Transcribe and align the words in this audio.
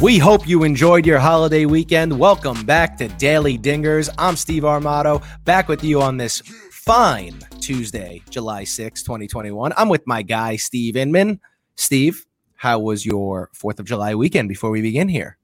We 0.00 0.18
hope 0.18 0.48
you 0.48 0.64
enjoyed 0.64 1.06
your 1.06 1.20
holiday 1.20 1.64
weekend. 1.64 2.18
Welcome 2.18 2.64
back 2.64 2.96
to 2.98 3.06
Daily 3.06 3.56
Dingers. 3.56 4.08
I'm 4.18 4.34
Steve 4.34 4.64
Armato, 4.64 5.24
back 5.44 5.68
with 5.68 5.84
you 5.84 6.02
on 6.02 6.16
this 6.16 6.40
fine 6.72 7.38
Tuesday, 7.60 8.20
July 8.30 8.64
6, 8.64 9.04
2021. 9.04 9.72
I'm 9.76 9.88
with 9.88 10.04
my 10.08 10.22
guy, 10.22 10.56
Steve 10.56 10.96
Inman. 10.96 11.38
Steve, 11.76 12.26
how 12.56 12.80
was 12.80 13.06
your 13.06 13.48
4th 13.54 13.78
of 13.78 13.86
July 13.86 14.16
weekend 14.16 14.48
before 14.48 14.70
we 14.70 14.82
begin 14.82 15.08
here? 15.08 15.38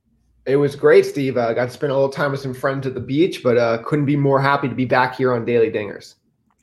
It 0.44 0.56
was 0.56 0.74
great, 0.74 1.06
Steve. 1.06 1.38
I 1.38 1.42
uh, 1.42 1.52
got 1.52 1.66
to 1.66 1.70
spend 1.70 1.92
a 1.92 1.94
little 1.94 2.10
time 2.10 2.32
with 2.32 2.40
some 2.40 2.54
friends 2.54 2.84
at 2.84 2.94
the 2.94 3.00
beach, 3.00 3.44
but 3.44 3.56
uh, 3.56 3.78
couldn't 3.84 4.06
be 4.06 4.16
more 4.16 4.40
happy 4.40 4.68
to 4.68 4.74
be 4.74 4.86
back 4.86 5.14
here 5.14 5.32
on 5.34 5.44
Daily 5.44 5.70
Dingers. 5.70 6.16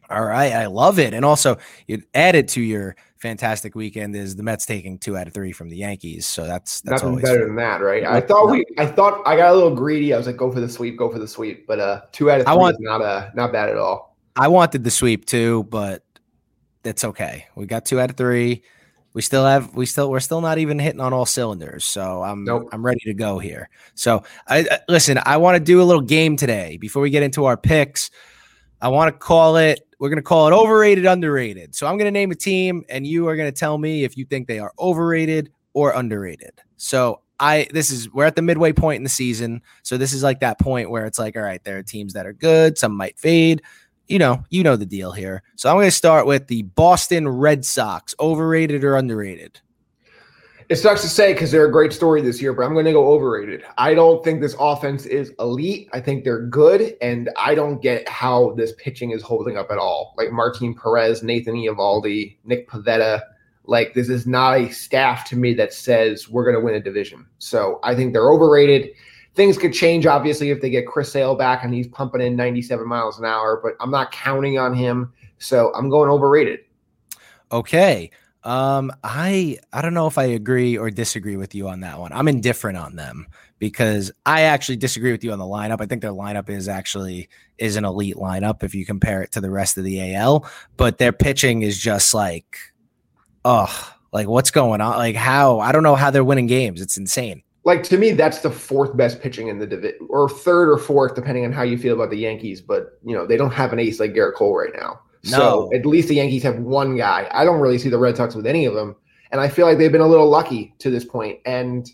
All 0.10 0.26
right, 0.26 0.52
I 0.52 0.66
love 0.66 1.00
it. 1.00 1.14
And 1.14 1.24
also, 1.24 1.58
you 1.88 2.04
added 2.14 2.48
to 2.50 2.62
your 2.62 2.96
fantastic 3.26 3.74
weekend 3.74 4.16
is 4.16 4.36
the 4.36 4.44
Mets 4.44 4.68
taking 4.68 5.00
two 5.00 5.18
out 5.18 5.26
of 5.26 5.34
three 5.34 5.52
from 5.52 5.68
the 5.68 5.78
Yankees. 5.78 6.28
So 6.28 6.46
that's, 6.46 6.82
that's 6.82 7.02
nothing 7.02 7.20
better 7.22 7.40
fun. 7.40 7.48
than 7.48 7.56
that, 7.56 7.82
right? 7.82 8.04
I 8.06 8.22
thought 8.22 8.52
we, 8.52 8.64
I 8.78 8.86
thought 8.86 9.24
I 9.26 9.36
got 9.36 9.52
a 9.52 9.56
little 9.56 9.74
greedy. 9.74 10.14
I 10.14 10.18
was 10.18 10.28
like, 10.28 10.38
go 10.38 10.52
for 10.52 10.60
the 10.60 10.70
sweep, 10.70 10.96
go 10.96 11.12
for 11.12 11.18
the 11.18 11.28
sweep. 11.28 11.66
But 11.66 11.80
uh, 11.80 12.02
two 12.12 12.30
out 12.30 12.42
of 12.42 12.46
three 12.46 12.54
I 12.54 12.56
want, 12.56 12.76
is 12.76 12.82
not 12.82 13.02
uh, 13.02 13.32
not 13.34 13.52
bad 13.52 13.70
at 13.70 13.78
all. 13.78 14.16
I 14.36 14.48
wanted 14.48 14.84
the 14.84 14.92
sweep 14.92 15.26
too, 15.26 15.64
but 15.72 16.04
that's 16.84 17.04
okay. 17.04 17.48
We 17.56 17.66
got 17.66 17.84
two 17.86 18.00
out 18.00 18.12
of 18.12 18.16
three. 18.16 18.62
We 19.14 19.24
still 19.24 19.46
have 19.46 19.74
we 19.76 19.88
still 19.88 20.12
we're 20.12 20.20
still 20.20 20.42
not 20.42 20.60
even 20.60 20.78
hitting 20.78 21.02
on 21.02 21.12
all 21.12 21.26
cylinders. 21.26 21.84
So 21.84 22.22
I'm 22.22 22.44
nope. 22.44 22.70
I'm 22.72 22.86
ready 22.86 23.00
to 23.06 23.16
go 23.16 23.40
here. 23.40 23.70
So 23.96 24.24
I, 24.48 24.60
I 24.70 24.80
listen. 24.88 25.18
I 25.26 25.38
want 25.38 25.56
to 25.56 25.64
do 25.64 25.82
a 25.82 25.84
little 25.86 26.04
game 26.04 26.38
today 26.38 26.78
before 26.78 27.02
we 27.02 27.10
get 27.10 27.24
into 27.24 27.46
our 27.46 27.58
picks. 27.58 28.12
I 28.80 28.90
want 28.90 29.12
to 29.12 29.18
call 29.18 29.58
it. 29.58 29.85
We're 30.00 30.10
going 30.10 30.18
to 30.18 30.24
call 30.24 30.48
it 30.48 30.54
overrated, 30.54 31.06
underrated. 31.06 31.76
So 31.76 31.88
I'm 31.88 31.98
going 31.98 32.08
to 32.08 32.12
name 32.12 32.32
a 32.32 32.36
team, 32.36 32.84
and 32.90 33.06
you 33.06 33.28
are 33.28 33.36
going 33.36 33.52
to 33.52 33.58
tell 33.58 33.78
me 33.78 34.04
if 34.04 34.18
you 34.18 34.26
think 34.26 34.48
they 34.48 34.60
are 34.60 34.74
overrated 34.80 35.52
or 35.74 35.92
underrated. 35.92 36.62
So 36.78 37.22
I 37.40 37.68
this 37.72 37.92
is 37.92 38.12
we're 38.14 38.26
at 38.26 38.36
the 38.36 38.42
midway 38.42 38.72
point 38.74 38.98
in 38.98 39.04
the 39.04 39.10
season. 39.10 39.62
So 39.84 39.98
this 39.98 40.14
is 40.14 40.24
like 40.24 40.40
that 40.40 40.60
point 40.60 40.90
where 40.90 41.06
it's 41.06 41.20
like, 41.20 41.36
all 41.36 41.44
right, 41.44 41.64
there 41.64 41.78
are 41.78 41.84
teams 41.84 42.14
that 42.14 42.26
are 42.26 42.34
good, 42.34 42.78
some 42.78 42.96
might 42.96 43.20
fade, 43.20 43.62
you 44.08 44.20
know, 44.20 44.44
you 44.50 44.64
know 44.64 44.76
the 44.76 44.86
deal 44.86 45.12
here. 45.12 45.44
So 45.56 45.70
I'm 45.70 45.76
going 45.76 45.88
to 45.88 45.92
start 45.92 46.26
with 46.26 46.48
the 46.48 46.64
Boston 46.64 47.28
Red 47.28 47.66
Sox, 47.66 48.16
overrated 48.20 48.84
or 48.84 48.96
underrated? 48.96 49.60
It 50.68 50.78
sucks 50.78 51.02
to 51.02 51.10
say 51.10 51.34
because 51.34 51.52
they're 51.52 51.68
a 51.68 51.72
great 51.72 51.94
story 51.94 52.22
this 52.22 52.42
year, 52.42 52.52
but 52.52 52.64
I'm 52.64 52.74
going 52.74 52.86
to 52.86 52.92
go 52.92 53.08
overrated. 53.14 53.64
I 53.78 53.94
don't 53.94 54.24
think 54.24 54.42
this 54.42 54.56
offense 54.60 55.06
is 55.06 55.32
elite. 55.40 55.90
I 55.94 56.00
think 56.00 56.24
they're 56.24 56.46
good, 56.48 56.96
and 57.02 57.30
I 57.38 57.54
don't 57.54 57.82
get 57.82 58.08
how 58.10 58.54
this 58.58 58.74
pitching 58.78 59.12
is 59.12 59.22
holding 59.22 59.58
up 59.58 59.70
at 59.70 59.78
all. 59.78 60.16
Like 60.18 60.32
Martin 60.32 60.74
Perez, 60.74 61.22
Nathan 61.22 61.56
Eovaldi, 61.56 62.38
Nick 62.46 62.68
Pivetta. 62.68 63.22
Like 63.66 63.94
this 63.94 64.10
is 64.10 64.26
not 64.28 64.58
a 64.58 64.72
staff 64.72 65.28
to 65.30 65.36
me 65.36 65.54
that 65.56 65.74
says 65.74 66.30
we're 66.30 66.44
going 66.44 66.56
to 66.56 66.64
win 66.64 66.76
a 66.76 66.80
division. 66.80 67.26
So 67.40 67.80
I 67.84 67.96
think 67.96 68.14
they're 68.14 68.32
overrated 68.32 68.92
things 69.36 69.58
could 69.58 69.74
change 69.74 70.06
obviously 70.06 70.50
if 70.50 70.62
they 70.62 70.70
get 70.70 70.88
Chris 70.88 71.12
Sale 71.12 71.36
back 71.36 71.64
and 71.64 71.74
he's 71.74 71.88
pumping 71.88 72.22
in 72.22 72.36
97 72.36 72.88
miles 72.88 73.20
an 73.20 73.26
hour, 73.26 73.60
but 73.62 73.74
I'm 73.80 73.92
not 73.92 74.12
counting 74.12 74.58
on 74.58 74.74
him. 74.74 75.14
So 75.38 75.74
I'm 75.76 75.90
going 75.90 76.10
overrated. 76.10 76.62
Okay. 77.52 78.10
Um, 78.46 78.92
I 79.04 79.58
I 79.74 79.82
don't 79.82 79.96
know 79.96 80.06
if 80.06 80.18
I 80.20 80.26
agree 80.26 80.78
or 80.78 80.92
disagree 80.92 81.36
with 81.36 81.56
you 81.56 81.68
on 81.68 81.80
that 81.82 82.00
one. 82.00 82.14
I'm 82.14 82.28
indifferent 82.28 82.78
on 82.78 82.96
them 82.96 83.26
because 83.58 84.12
I 84.26 84.42
actually 84.42 84.78
disagree 84.78 85.12
with 85.12 85.24
you 85.24 85.32
on 85.32 85.40
the 85.40 85.46
lineup. 85.46 85.82
I 85.82 85.88
think 85.88 86.04
their 86.04 86.12
lineup 86.12 86.48
is 86.48 86.70
actually 86.70 87.28
is 87.58 87.76
an 87.76 87.86
elite 87.86 88.18
lineup 88.18 88.64
if 88.64 88.76
you 88.76 88.86
compare 88.86 89.24
it 89.24 89.32
to 89.32 89.42
the 89.42 89.50
rest 89.50 89.78
of 89.78 89.84
the 89.84 90.14
AL, 90.14 90.48
but 90.78 91.00
their 91.00 91.12
pitching 91.12 91.64
is 91.64 91.80
just 91.80 92.14
like, 92.14 92.58
oh, 93.44 93.94
like 94.14 94.28
what's 94.28 94.52
going 94.52 94.80
on? 94.80 94.98
Like 94.98 95.16
how 95.16 95.60
I 95.60 95.72
don't 95.72 95.84
know 95.84 95.96
how 95.96 96.12
they're 96.12 96.24
winning 96.24 96.48
games. 96.48 96.82
It's 96.82 96.98
insane 96.98 97.42
like 97.66 97.82
to 97.84 97.98
me, 97.98 98.12
that's 98.12 98.40
the 98.40 98.52
fourth 98.52 98.96
best 98.96 99.20
pitching 99.20 99.48
in 99.48 99.58
the 99.58 99.66
division, 99.66 100.08
or 100.10 100.30
third 100.30 100.70
or 100.70 100.78
fourth, 100.78 101.16
depending 101.16 101.46
on 101.46 101.52
how 101.52 101.64
you 101.64 101.78
feel 101.78 101.96
about 101.96 102.12
the 102.12 102.18
Yankees. 102.18 102.62
But 102.62 103.00
you 103.04 103.16
know, 103.16 103.26
they 103.26 103.38
don't 103.38 103.52
have 103.52 103.74
an 103.74 103.80
ace 103.80 104.00
like 104.00 104.14
Gerrit 104.14 104.36
Cole 104.36 104.56
right 104.56 104.74
now. 104.74 105.02
No. 105.26 105.38
So 105.38 105.70
at 105.74 105.86
least 105.86 106.08
the 106.08 106.16
Yankees 106.16 106.44
have 106.44 106.60
one 106.60 106.96
guy. 106.96 107.28
I 107.32 107.46
don't 107.46 107.60
really 107.60 107.78
see 107.78 107.90
the 107.90 107.98
Red 107.98 108.18
Sox 108.18 108.36
with 108.36 108.46
any 108.46 108.66
of 108.66 108.74
them, 108.74 108.96
and 109.32 109.42
I 109.42 109.50
feel 109.50 109.66
like 109.66 109.78
they've 109.78 109.92
been 109.92 110.02
a 110.02 110.08
little 110.08 110.30
lucky 110.30 110.74
to 110.80 110.90
this 110.90 111.06
point. 111.06 111.40
And 111.46 111.90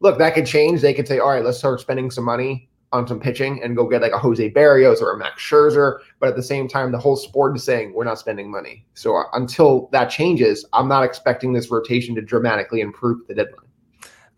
look, 0.00 0.18
that 0.18 0.34
could 0.34 0.46
change. 0.46 0.80
They 0.80 0.94
could 0.94 1.06
say, 1.06 1.18
all 1.18 1.28
right, 1.28 1.44
let's 1.44 1.58
start 1.58 1.80
spending 1.80 2.10
some 2.10 2.24
money 2.24 2.68
on 2.92 3.06
some 3.06 3.20
pitching 3.20 3.62
and 3.62 3.76
go 3.76 3.88
get 3.88 4.02
like 4.02 4.12
a 4.12 4.18
Jose 4.18 4.50
Berrios 4.50 5.00
or 5.00 5.12
a 5.12 5.18
Max 5.18 5.42
Scherzer. 5.42 5.98
But 6.18 6.30
at 6.30 6.36
the 6.36 6.42
same 6.42 6.66
time, 6.68 6.90
the 6.90 6.98
whole 6.98 7.16
sport 7.16 7.56
is 7.56 7.62
saying 7.62 7.92
we're 7.94 8.04
not 8.04 8.18
spending 8.18 8.50
money. 8.50 8.84
So 8.94 9.16
uh, 9.16 9.24
until 9.34 9.88
that 9.92 10.06
changes, 10.06 10.64
I'm 10.72 10.88
not 10.88 11.04
expecting 11.04 11.52
this 11.52 11.70
rotation 11.70 12.14
to 12.16 12.22
dramatically 12.22 12.80
improve 12.80 13.26
the 13.28 13.34
deadline. 13.34 13.66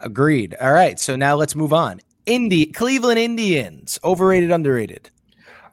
Agreed. 0.00 0.54
All 0.60 0.72
right. 0.72 0.98
So 1.00 1.16
now 1.16 1.36
let's 1.36 1.54
move 1.54 1.72
on. 1.72 2.00
Indy 2.26 2.66
Cleveland 2.66 3.18
Indians, 3.18 3.98
overrated, 4.04 4.50
underrated. 4.50 5.10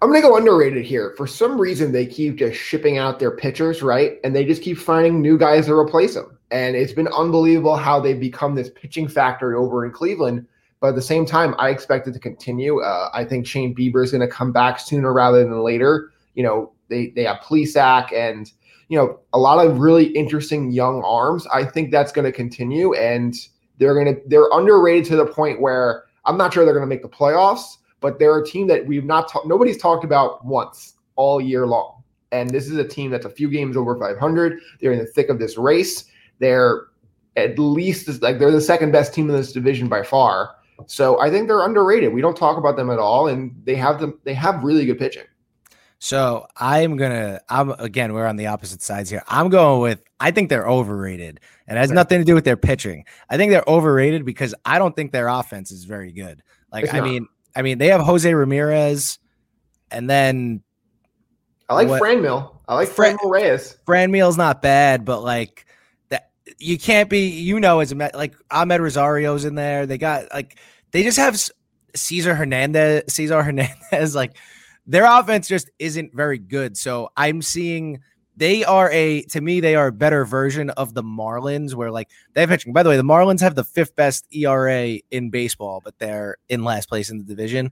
I'm 0.02 0.10
gonna 0.10 0.22
go 0.22 0.38
underrated 0.38 0.86
here. 0.86 1.14
For 1.18 1.28
some 1.28 1.60
reason, 1.60 1.92
they 1.92 2.06
keep 2.06 2.38
just 2.38 2.58
shipping 2.58 2.98
out 2.98 3.20
their 3.20 3.32
pitchers, 3.32 3.82
right? 3.82 4.20
And 4.24 4.36
they 4.36 4.46
just 4.46 4.62
keep 4.62 4.78
finding 4.78 5.22
new 5.22 5.38
guys 5.38 5.66
to 5.66 5.74
replace 5.74 6.14
them. 6.14 6.38
And 6.52 6.76
it's 6.76 6.94
been 6.94 7.10
unbelievable 7.10 7.76
how 7.76 8.00
they've 8.00 8.20
become 8.20 8.56
this 8.56 8.70
pitching 8.70 9.08
factory 9.08 9.56
over 9.56 9.86
in 9.86 9.92
Cleveland. 9.92 10.48
But 10.80 10.90
at 10.90 10.96
the 10.96 11.02
same 11.02 11.26
time, 11.26 11.54
I 11.60 11.70
expect 11.70 12.08
it 12.08 12.14
to 12.14 12.20
continue. 12.20 12.80
Uh, 12.80 13.10
I 13.14 13.26
think 13.26 13.46
Shane 13.46 13.76
Bieber 13.76 14.04
is 14.04 14.12
going 14.12 14.22
to 14.22 14.34
come 14.34 14.54
back 14.54 14.80
sooner 14.80 15.12
rather 15.12 15.44
than 15.44 15.60
later. 15.60 16.12
You 16.36 16.44
know, 16.44 16.72
they 16.88 17.10
they 17.10 17.24
have 17.26 17.38
Plesac 17.38 18.14
and 18.14 18.52
you 18.88 18.98
know 18.98 19.20
a 19.34 19.38
lot 19.38 19.66
of 19.66 19.80
really 19.80 20.06
interesting 20.06 20.72
young 20.72 21.04
arms. 21.04 21.46
I 21.48 21.66
think 21.66 21.92
that's 21.92 22.14
going 22.14 22.26
to 22.26 22.32
continue 22.32 22.94
and 22.94 23.36
they're 23.80 23.96
gonna 23.96 24.18
they're 24.28 24.50
underrated 24.52 25.06
to 25.06 25.16
the 25.16 25.26
point 25.26 25.60
where 25.60 26.04
I'm 26.26 26.38
not 26.38 26.54
sure 26.54 26.66
they're 26.66 26.74
gonna 26.74 26.86
make 26.86 27.02
the 27.02 27.10
playoffs, 27.10 27.78
but 28.02 28.20
they're 28.20 28.38
a 28.38 28.46
team 28.46 28.68
that 28.68 28.86
we've 28.86 29.06
not 29.06 29.30
talked 29.30 29.48
nobody's 29.48 29.78
talked 29.78 30.04
about 30.04 30.46
once 30.46 30.96
all 31.16 31.42
year 31.42 31.68
long. 31.68 32.04
And 32.32 32.50
this 32.50 32.68
is 32.68 32.78
a 32.78 32.88
team 32.88 33.10
that's 33.10 33.26
a 33.26 33.30
few 33.30 33.50
games 33.50 33.76
over 33.76 33.98
500. 33.98 34.60
They're 34.80 34.92
in 34.92 35.00
the 35.00 35.06
thick 35.06 35.30
of 35.30 35.40
this 35.40 35.58
race. 35.58 36.06
They're 36.38 36.88
at 37.36 37.58
least 37.58 38.22
like 38.22 38.40
they're 38.40 38.52
the 38.52 38.62
second 38.62 38.92
best 38.92 39.14
team 39.14 39.30
in 39.30 39.36
this 39.36 39.52
division 39.52 39.88
by 39.88 40.04
far. 40.04 40.56
So 40.88 41.20
I 41.20 41.30
think 41.30 41.48
they're 41.48 41.66
underrated. 41.66 42.14
We 42.14 42.22
don't 42.22 42.38
talk 42.38 42.58
about 42.58 42.78
them 42.78 42.90
at 42.90 43.00
all, 43.00 43.28
and 43.28 43.54
they 43.66 43.76
have 43.76 44.00
them. 44.00 44.20
They 44.24 44.34
have 44.34 44.64
really 44.64 44.86
good 44.86 44.98
pitching. 44.98 45.24
So 46.00 46.48
I'm 46.56 46.96
gonna. 46.96 47.42
I'm 47.50 47.72
again. 47.72 48.14
We're 48.14 48.26
on 48.26 48.38
the 48.38 48.48
opposite 48.48 48.82
sides 48.82 49.10
here. 49.10 49.24
I'm 49.28 49.50
going 49.50 49.82
with. 49.82 50.02
I 50.20 50.32
think 50.32 50.50
they're 50.50 50.68
overrated, 50.68 51.40
and 51.68 51.78
it 51.78 51.82
has 51.82 51.92
nothing 51.92 52.20
to 52.20 52.26
do 52.26 52.34
with 52.34 52.46
their 52.46 52.58
pitching. 52.58 53.04
I 53.30 53.38
think 53.38 53.52
they're 53.52 53.64
overrated 53.68 54.26
because 54.26 54.56
I 54.64 54.80
don't 54.80 54.96
think 54.96 55.12
their 55.12 55.28
offense 55.28 55.72
is 55.72 55.84
very 55.84 56.14
good. 56.14 56.42
Like 56.72 56.94
I 56.94 57.02
mean, 57.02 57.28
I 57.56 57.62
mean, 57.62 57.78
they 57.78 57.88
have 57.88 58.02
Jose 58.02 58.32
Ramirez, 58.32 59.20
and 59.92 60.10
then 60.10 60.62
I 61.70 61.76
like 61.76 61.88
what, 61.88 62.02
Franmil. 62.02 62.56
I 62.68 62.76
like 62.76 62.90
Fran, 62.90 63.18
Franmil 63.18 63.32
Reyes. 63.32 63.78
Franmil's 63.86 64.38
not 64.38 64.62
bad, 64.62 65.06
but 65.06 65.22
like 65.22 65.66
that, 66.10 66.32
you 66.58 66.78
can't 66.78 67.10
be. 67.10 67.28
You 67.28 67.60
know, 67.60 67.80
as 67.80 67.92
a 67.92 67.96
like 67.96 68.36
Amed 68.52 68.80
Rosario's 68.80 69.46
in 69.46 69.56
there. 69.56 69.86
They 69.86 69.98
got 69.98 70.26
like 70.34 70.60
they 70.92 71.04
just 71.04 71.18
have 71.18 71.40
Cesar 71.96 72.36
Hernandez. 72.36 73.04
Cesar 73.14 73.44
Hernandez 73.44 74.16
like 74.16 74.38
their 74.88 75.06
offense 75.06 75.48
just 75.48 75.70
isn't 75.80 76.16
very 76.16 76.40
good. 76.40 76.76
So 76.78 77.10
I'm 77.16 77.42
seeing 77.42 78.02
they 78.40 78.64
are 78.64 78.90
a 78.92 79.24
to 79.24 79.42
me 79.42 79.60
they 79.60 79.76
are 79.76 79.88
a 79.88 79.92
better 79.92 80.24
version 80.24 80.70
of 80.72 80.94
the 80.94 81.04
Marlins 81.04 81.76
where 81.76 81.92
like 81.92 82.10
they 82.34 82.42
have 82.42 82.50
pitching. 82.50 82.72
By 82.72 82.84
the 82.84 82.90
way, 82.90 82.96
the 82.96 83.04
Marlins 83.04 83.42
have 83.42 83.56
the 83.56 83.66
fifth 83.66 83.96
best 83.98 84.26
ERA 84.34 85.00
in 85.12 85.30
baseball, 85.30 85.82
but 85.84 86.00
they're 86.00 86.38
in 86.48 86.64
last 86.64 86.88
place 86.88 87.10
in 87.10 87.18
the 87.18 87.26
division. 87.26 87.70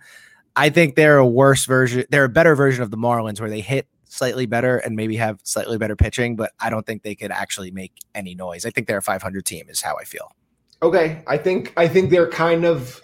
I 0.58 0.70
think 0.70 0.96
they're 0.96 1.20
a 1.20 1.26
worse 1.26 1.66
version. 1.66 2.04
They're 2.10 2.26
a 2.26 2.30
better 2.30 2.54
version 2.54 2.84
of 2.84 2.92
the 2.92 2.98
Marlins 2.98 3.40
where 3.40 3.50
they 3.50 3.62
hit 3.62 3.88
slightly 4.10 4.46
better 4.46 4.78
and 4.78 4.98
maybe 4.98 5.16
have 5.16 5.40
slightly 5.44 5.78
better 5.78 5.96
pitching, 5.96 6.36
but 6.36 6.52
I 6.60 6.70
don't 6.70 6.86
think 6.86 7.04
they 7.04 7.16
could 7.16 7.32
actually 7.32 7.72
make 7.72 7.94
any 8.14 8.36
noise. 8.36 8.66
I 8.66 8.70
think 8.70 8.88
they're 8.88 8.98
a 8.98 9.02
500 9.02 9.46
team 9.46 9.70
is 9.70 9.82
how 9.82 9.96
I 9.96 10.04
feel. 10.04 10.36
Okay, 10.84 11.24
I 11.28 11.38
think 11.38 11.74
I 11.78 11.88
think 11.88 12.10
they're 12.10 12.30
kind 12.30 12.66
of 12.66 13.02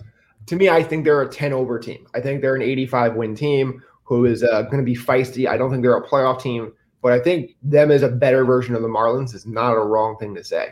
to 0.48 0.58
me 0.58 0.68
I 0.68 0.84
think 0.84 1.06
they're 1.06 1.22
a 1.22 1.30
10 1.30 1.54
over 1.54 1.80
team. 1.80 2.08
I 2.14 2.20
think 2.20 2.42
they're 2.42 2.56
an 2.56 2.62
85 2.62 3.16
win 3.16 3.36
team 3.36 3.82
who 4.04 4.26
is 4.26 4.44
uh, 4.44 4.64
going 4.64 4.80
to 4.80 4.84
be 4.84 4.98
feisty. 4.98 5.48
I 5.48 5.56
don't 5.56 5.72
think 5.72 5.82
they're 5.82 5.96
a 5.96 6.06
playoff 6.06 6.42
team, 6.42 6.74
but 7.04 7.12
I 7.12 7.20
think 7.20 7.56
them 7.62 7.92
as 7.92 8.02
a 8.02 8.10
better 8.10 8.46
version 8.46 8.74
of 8.74 8.82
the 8.82 8.88
Marlins 8.88 9.36
is 9.36 9.46
not 9.46 9.74
a 9.74 9.80
wrong 9.80 10.18
thing 10.18 10.34
to 10.36 10.44
say. 10.44 10.70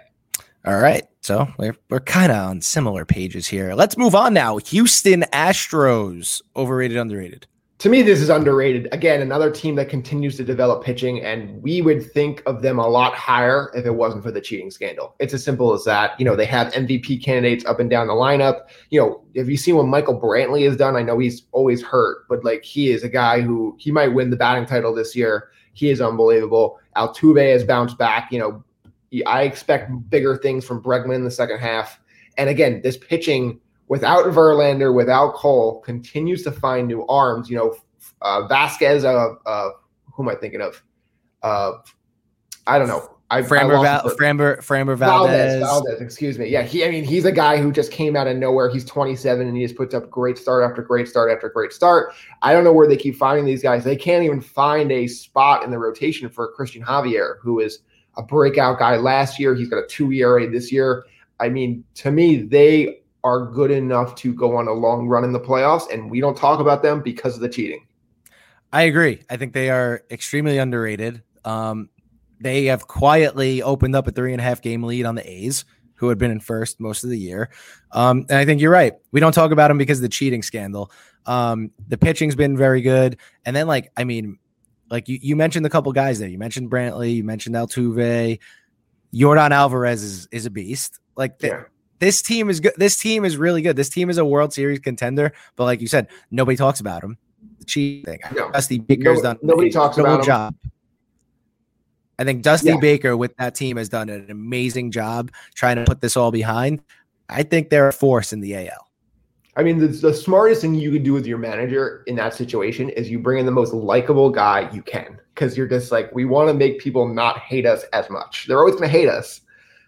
All 0.65 0.79
right. 0.79 1.03
So 1.21 1.47
we're, 1.57 1.75
we're 1.89 1.99
kind 1.99 2.31
of 2.31 2.37
on 2.37 2.61
similar 2.61 3.05
pages 3.05 3.47
here. 3.47 3.73
Let's 3.73 3.97
move 3.97 4.15
on 4.15 4.33
now. 4.33 4.57
Houston 4.57 5.21
Astros, 5.33 6.41
overrated, 6.55 6.97
underrated 6.97 7.47
to 7.81 7.89
me, 7.89 8.03
this 8.03 8.21
is 8.21 8.29
underrated. 8.29 8.87
Again, 8.91 9.23
another 9.23 9.49
team 9.49 9.73
that 9.73 9.89
continues 9.89 10.37
to 10.37 10.43
develop 10.43 10.83
pitching, 10.83 11.23
and 11.23 11.59
we 11.63 11.81
would 11.81 12.11
think 12.11 12.43
of 12.45 12.61
them 12.61 12.77
a 12.77 12.87
lot 12.87 13.15
higher 13.15 13.71
if 13.73 13.87
it 13.87 13.95
wasn't 13.95 14.21
for 14.21 14.29
the 14.29 14.39
cheating 14.39 14.69
scandal. 14.69 15.15
It's 15.17 15.33
as 15.33 15.43
simple 15.43 15.73
as 15.73 15.83
that. 15.85 16.11
You 16.19 16.25
know, 16.25 16.35
they 16.35 16.45
have 16.45 16.71
MVP 16.73 17.23
candidates 17.23 17.65
up 17.65 17.79
and 17.79 17.89
down 17.89 18.05
the 18.05 18.13
lineup. 18.13 18.67
You 18.91 19.01
know, 19.01 19.23
have 19.35 19.49
you 19.49 19.57
seen 19.57 19.77
what 19.77 19.87
Michael 19.87 20.21
Brantley 20.21 20.63
has 20.67 20.77
done? 20.77 20.95
I 20.95 21.01
know 21.01 21.17
he's 21.17 21.47
always 21.53 21.81
hurt, 21.81 22.27
but 22.29 22.45
like 22.45 22.63
he 22.63 22.91
is 22.91 23.03
a 23.03 23.09
guy 23.09 23.41
who 23.41 23.75
he 23.79 23.91
might 23.91 24.09
win 24.09 24.29
the 24.29 24.37
batting 24.37 24.67
title 24.67 24.93
this 24.93 25.15
year. 25.15 25.49
He 25.73 25.89
is 25.89 26.01
unbelievable. 26.01 26.79
Altuve 26.95 27.51
has 27.51 27.63
bounced 27.63 27.97
back. 27.97 28.31
You 28.31 28.39
know, 28.39 28.63
I 29.25 29.43
expect 29.43 29.91
bigger 30.09 30.37
things 30.37 30.65
from 30.65 30.81
Bregman 30.81 31.15
in 31.15 31.23
the 31.23 31.31
second 31.31 31.59
half. 31.59 31.99
And 32.37 32.49
again, 32.49 32.81
this 32.81 32.97
pitching 32.97 33.59
without 33.87 34.25
Verlander, 34.25 34.93
without 34.93 35.33
Cole, 35.33 35.81
continues 35.81 36.43
to 36.43 36.51
find 36.51 36.87
new 36.87 37.05
arms. 37.07 37.49
You 37.49 37.57
know, 37.57 37.75
uh, 38.21 38.47
Vasquez, 38.47 39.03
uh, 39.03 39.33
uh, 39.45 39.69
who 40.13 40.23
am 40.23 40.29
I 40.29 40.35
thinking 40.35 40.61
of? 40.61 40.81
Uh, 41.43 41.73
I 42.67 42.77
don't 42.79 42.87
know. 42.87 43.17
I, 43.31 43.41
Framber, 43.41 43.79
I 43.79 43.83
Val- 43.83 44.09
Framber, 44.17 44.57
Framber 44.57 44.97
Valdez. 44.97 45.61
Valdez. 45.61 45.61
Valdez. 45.61 46.01
Excuse 46.01 46.37
me. 46.37 46.49
Yeah, 46.49 46.63
he. 46.63 46.83
I 46.83 46.91
mean, 46.91 47.05
he's 47.05 47.23
a 47.23 47.31
guy 47.31 47.57
who 47.57 47.71
just 47.71 47.89
came 47.89 48.17
out 48.17 48.27
of 48.27 48.35
nowhere. 48.35 48.69
He's 48.69 48.83
27 48.83 49.47
and 49.47 49.55
he 49.55 49.63
just 49.63 49.77
puts 49.77 49.95
up 49.95 50.09
great 50.09 50.37
start 50.37 50.69
after 50.69 50.81
great 50.81 51.07
start 51.07 51.31
after 51.31 51.47
great 51.47 51.71
start. 51.71 52.13
I 52.41 52.51
don't 52.51 52.65
know 52.65 52.73
where 52.73 52.89
they 52.89 52.97
keep 52.97 53.15
finding 53.15 53.45
these 53.45 53.63
guys. 53.63 53.85
They 53.85 53.95
can't 53.95 54.25
even 54.25 54.41
find 54.41 54.91
a 54.91 55.07
spot 55.07 55.63
in 55.63 55.71
the 55.71 55.79
rotation 55.79 56.27
for 56.29 56.53
Cristian 56.59 56.83
Javier, 56.83 57.35
who 57.41 57.61
is 57.61 57.79
a 58.17 58.21
breakout 58.21 58.79
guy 58.79 58.97
last 58.97 59.39
year. 59.39 59.55
He's 59.55 59.69
got 59.69 59.77
a 59.77 59.87
two 59.87 60.11
ERA 60.11 60.49
this 60.49 60.69
year. 60.69 61.05
I 61.39 61.47
mean, 61.47 61.85
to 61.95 62.11
me, 62.11 62.41
they 62.41 62.99
are 63.23 63.45
good 63.45 63.71
enough 63.71 64.15
to 64.15 64.33
go 64.33 64.57
on 64.57 64.67
a 64.67 64.73
long 64.73 65.07
run 65.07 65.23
in 65.23 65.31
the 65.31 65.39
playoffs, 65.39 65.89
and 65.89 66.11
we 66.11 66.19
don't 66.19 66.35
talk 66.35 66.59
about 66.59 66.83
them 66.83 67.01
because 67.01 67.35
of 67.35 67.41
the 67.41 67.49
cheating. 67.49 67.87
I 68.73 68.83
agree. 68.83 69.21
I 69.29 69.37
think 69.37 69.53
they 69.53 69.69
are 69.69 70.03
extremely 70.11 70.57
underrated. 70.57 71.23
Um, 71.45 71.89
they 72.41 72.65
have 72.65 72.87
quietly 72.87 73.61
opened 73.61 73.95
up 73.95 74.07
a 74.07 74.11
three 74.11 74.31
and 74.33 74.41
a 74.41 74.43
half 74.43 74.61
game 74.61 74.83
lead 74.83 75.05
on 75.05 75.15
the 75.15 75.29
A's, 75.29 75.65
who 75.95 76.09
had 76.09 76.17
been 76.17 76.31
in 76.31 76.39
first 76.39 76.79
most 76.79 77.03
of 77.03 77.09
the 77.09 77.17
year. 77.17 77.49
Um, 77.91 78.25
and 78.29 78.37
I 78.37 78.45
think 78.45 78.59
you're 78.59 78.71
right. 78.71 78.93
We 79.11 79.19
don't 79.19 79.33
talk 79.33 79.51
about 79.51 79.67
them 79.67 79.77
because 79.77 79.99
of 79.99 80.03
the 80.03 80.09
cheating 80.09 80.41
scandal. 80.41 80.91
Um, 81.25 81.71
the 81.87 81.97
pitching's 81.97 82.35
been 82.35 82.57
very 82.57 82.81
good. 82.81 83.17
And 83.45 83.55
then, 83.55 83.67
like, 83.67 83.91
I 83.95 84.03
mean, 84.03 84.39
like 84.89 85.07
you, 85.07 85.19
you 85.21 85.35
mentioned 85.35 85.65
a 85.65 85.69
couple 85.69 85.91
guys 85.91 86.19
there. 86.19 86.27
You 86.27 86.39
mentioned 86.39 86.71
Brantley, 86.71 87.15
you 87.15 87.23
mentioned 87.23 87.55
Altuve. 87.55 88.39
Yordan 89.13 89.51
Alvarez 89.51 90.03
is, 90.03 90.27
is 90.31 90.45
a 90.45 90.49
beast. 90.49 90.99
Like, 91.15 91.35
yeah. 91.41 91.63
this 91.99 92.21
team 92.21 92.49
is 92.49 92.59
good. 92.59 92.73
This 92.77 92.97
team 92.97 93.25
is 93.25 93.37
really 93.37 93.61
good. 93.61 93.75
This 93.75 93.89
team 93.89 94.09
is 94.09 94.17
a 94.17 94.25
World 94.25 94.53
Series 94.53 94.79
contender. 94.79 95.33
But 95.55 95.65
like 95.65 95.81
you 95.81 95.87
said, 95.87 96.07
nobody 96.31 96.55
talks 96.55 96.79
about 96.79 97.01
them. 97.01 97.17
The 97.59 97.65
cheating. 97.65 98.19
No. 98.33 98.49
Dusty 98.51 98.79
Baker's 98.79 99.17
no, 99.17 99.33
done. 99.33 99.39
Nobody 99.43 99.69
talks 99.69 99.97
about 99.97 100.25
job. 100.25 100.55
Him. 100.63 100.70
I 102.21 102.23
think 102.23 102.43
Dusty 102.43 102.69
yeah. 102.69 102.77
Baker 102.79 103.17
with 103.17 103.35
that 103.37 103.55
team 103.55 103.77
has 103.77 103.89
done 103.89 104.07
an 104.07 104.29
amazing 104.29 104.91
job 104.91 105.31
trying 105.55 105.77
to 105.77 105.85
put 105.85 106.01
this 106.01 106.15
all 106.15 106.29
behind. 106.29 106.79
I 107.29 107.41
think 107.41 107.69
they're 107.69 107.87
a 107.87 107.93
force 107.93 108.31
in 108.31 108.41
the 108.41 108.55
AL. 108.55 108.91
I 109.57 109.63
mean, 109.63 109.79
the, 109.79 109.87
the 109.87 110.13
smartest 110.13 110.61
thing 110.61 110.75
you 110.75 110.91
could 110.91 111.03
do 111.03 111.13
with 111.13 111.25
your 111.25 111.39
manager 111.39 112.03
in 112.05 112.15
that 112.17 112.35
situation 112.35 112.89
is 112.89 113.09
you 113.09 113.17
bring 113.17 113.39
in 113.39 113.47
the 113.47 113.51
most 113.51 113.73
likable 113.73 114.29
guy 114.29 114.69
you 114.71 114.83
can 114.83 115.19
because 115.33 115.57
you're 115.57 115.67
just 115.67 115.91
like, 115.91 116.13
we 116.13 116.25
want 116.25 116.47
to 116.47 116.53
make 116.53 116.79
people 116.79 117.07
not 117.07 117.39
hate 117.39 117.65
us 117.65 117.85
as 117.91 118.07
much. 118.11 118.45
They're 118.45 118.59
always 118.59 118.75
going 118.75 118.89
to 118.89 118.97
hate 118.97 119.09
us, 119.09 119.41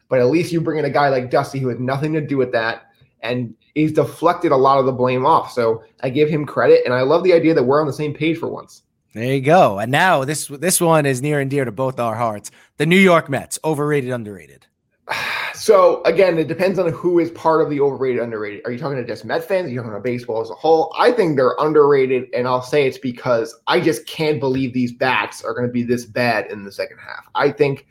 but 0.09 0.19
at 0.19 0.25
least 0.25 0.51
you 0.51 0.59
bring 0.59 0.79
in 0.79 0.85
a 0.85 0.89
guy 0.89 1.09
like 1.09 1.29
Dusty 1.29 1.59
who 1.59 1.67
had 1.67 1.79
nothing 1.79 2.13
to 2.13 2.21
do 2.21 2.35
with 2.35 2.51
that. 2.53 2.87
And 3.21 3.53
he's 3.75 3.93
deflected 3.93 4.51
a 4.51 4.57
lot 4.57 4.79
of 4.79 4.87
the 4.87 4.91
blame 4.91 5.23
off. 5.23 5.51
So 5.51 5.83
I 6.01 6.09
give 6.09 6.29
him 6.29 6.47
credit. 6.47 6.81
And 6.83 6.95
I 6.95 7.01
love 7.01 7.23
the 7.23 7.33
idea 7.33 7.53
that 7.53 7.63
we're 7.63 7.79
on 7.79 7.87
the 7.87 7.93
same 7.93 8.13
page 8.13 8.39
for 8.39 8.49
once. 8.49 8.81
There 9.13 9.33
you 9.33 9.41
go. 9.41 9.77
And 9.77 9.91
now 9.91 10.23
this 10.25 10.47
this 10.47 10.81
one 10.81 11.05
is 11.05 11.21
near 11.21 11.39
and 11.39 11.49
dear 11.49 11.65
to 11.65 11.71
both 11.71 11.99
our 11.99 12.15
hearts. 12.15 12.49
The 12.77 12.85
New 12.85 12.97
York 12.97 13.29
Mets, 13.29 13.59
overrated, 13.63 14.11
underrated. 14.11 14.67
So 15.55 16.01
again, 16.03 16.39
it 16.39 16.47
depends 16.47 16.79
on 16.79 16.91
who 16.91 17.19
is 17.19 17.29
part 17.29 17.61
of 17.61 17.69
the 17.69 17.79
overrated, 17.79 18.21
underrated. 18.21 18.63
Are 18.65 18.71
you 18.71 18.79
talking 18.79 18.97
to 18.97 19.05
just 19.05 19.23
Met 19.23 19.47
fans? 19.47 19.67
Are 19.67 19.69
you 19.69 19.77
talking 19.77 19.91
about 19.91 20.03
baseball 20.03 20.41
as 20.41 20.49
a 20.49 20.55
whole? 20.55 20.93
I 20.97 21.11
think 21.11 21.37
they're 21.37 21.55
underrated, 21.59 22.27
and 22.33 22.47
I'll 22.47 22.63
say 22.63 22.87
it's 22.87 22.97
because 22.97 23.55
I 23.67 23.79
just 23.79 24.05
can't 24.07 24.39
believe 24.39 24.73
these 24.73 24.91
bats 24.91 25.43
are 25.43 25.53
going 25.53 25.67
to 25.67 25.71
be 25.71 25.83
this 25.83 26.05
bad 26.05 26.51
in 26.51 26.63
the 26.63 26.71
second 26.71 26.97
half. 26.97 27.29
I 27.35 27.51
think 27.51 27.85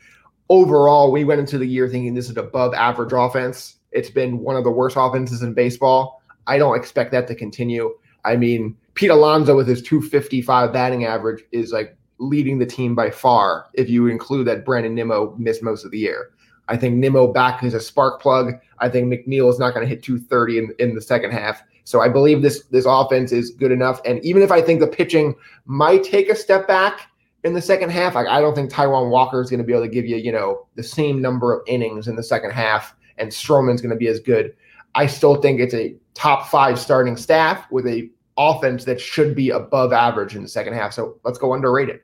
overall, 0.48 1.12
we 1.12 1.22
went 1.22 1.38
into 1.38 1.56
the 1.56 1.64
year 1.64 1.88
thinking 1.88 2.14
this 2.14 2.28
is 2.28 2.36
above 2.36 2.74
average 2.74 3.12
offense. 3.12 3.76
It's 3.92 4.10
been 4.10 4.40
one 4.40 4.56
of 4.56 4.64
the 4.64 4.70
worst 4.70 4.96
offenses 4.98 5.42
in 5.42 5.54
baseball. 5.54 6.20
I 6.48 6.58
don't 6.58 6.76
expect 6.76 7.12
that 7.12 7.28
to 7.28 7.34
continue. 7.34 7.94
I 8.24 8.36
mean, 8.36 8.76
Pete 8.94 9.10
Alonso 9.10 9.56
with 9.56 9.66
his 9.66 9.82
255 9.82 10.72
batting 10.72 11.04
average 11.04 11.44
is 11.52 11.72
like 11.72 11.96
leading 12.18 12.58
the 12.58 12.66
team 12.66 12.94
by 12.94 13.10
far 13.10 13.66
if 13.74 13.88
you 13.88 14.06
include 14.06 14.46
that 14.46 14.64
Brandon 14.64 14.94
Nimmo 14.94 15.34
missed 15.38 15.62
most 15.62 15.84
of 15.84 15.90
the 15.90 15.98
year. 15.98 16.30
I 16.68 16.76
think 16.76 16.94
Nimmo 16.96 17.32
back 17.32 17.62
is 17.64 17.74
a 17.74 17.80
spark 17.80 18.20
plug. 18.20 18.54
I 18.78 18.88
think 18.88 19.12
McNeil 19.12 19.50
is 19.50 19.58
not 19.58 19.74
going 19.74 19.86
to 19.86 19.88
hit 19.88 20.02
230 20.02 20.58
in, 20.58 20.74
in 20.78 20.94
the 20.94 21.00
second 21.00 21.32
half. 21.32 21.62
So 21.84 22.00
I 22.00 22.08
believe 22.08 22.42
this 22.42 22.64
this 22.66 22.86
offense 22.86 23.32
is 23.32 23.50
good 23.50 23.72
enough. 23.72 24.00
And 24.04 24.24
even 24.24 24.42
if 24.42 24.52
I 24.52 24.62
think 24.62 24.80
the 24.80 24.86
pitching 24.86 25.34
might 25.66 26.04
take 26.04 26.28
a 26.28 26.36
step 26.36 26.68
back 26.68 27.08
in 27.42 27.54
the 27.54 27.60
second 27.60 27.90
half, 27.90 28.14
I, 28.14 28.24
I 28.26 28.40
don't 28.40 28.54
think 28.54 28.70
Taijuan 28.70 29.10
Walker 29.10 29.40
is 29.40 29.50
going 29.50 29.58
to 29.58 29.64
be 29.64 29.72
able 29.72 29.84
to 29.84 29.90
give 29.90 30.06
you, 30.06 30.16
you 30.16 30.30
know, 30.30 30.66
the 30.76 30.82
same 30.82 31.20
number 31.20 31.52
of 31.52 31.62
innings 31.66 32.06
in 32.06 32.14
the 32.14 32.22
second 32.22 32.52
half, 32.52 32.94
and 33.18 33.30
Stroman's 33.30 33.80
going 33.80 33.90
to 33.90 33.96
be 33.96 34.06
as 34.06 34.20
good. 34.20 34.54
I 34.94 35.06
still 35.06 35.36
think 35.36 35.58
it's 35.58 35.74
a 35.74 35.96
top 36.14 36.46
five 36.48 36.78
starting 36.78 37.16
staff 37.16 37.70
with 37.72 37.86
a 37.86 38.08
offense 38.36 38.84
that 38.84 39.00
should 39.00 39.34
be 39.34 39.50
above 39.50 39.92
average 39.92 40.34
in 40.34 40.42
the 40.42 40.48
second 40.48 40.74
half. 40.74 40.92
So 40.92 41.18
let's 41.24 41.38
go 41.38 41.54
underrated. 41.54 42.00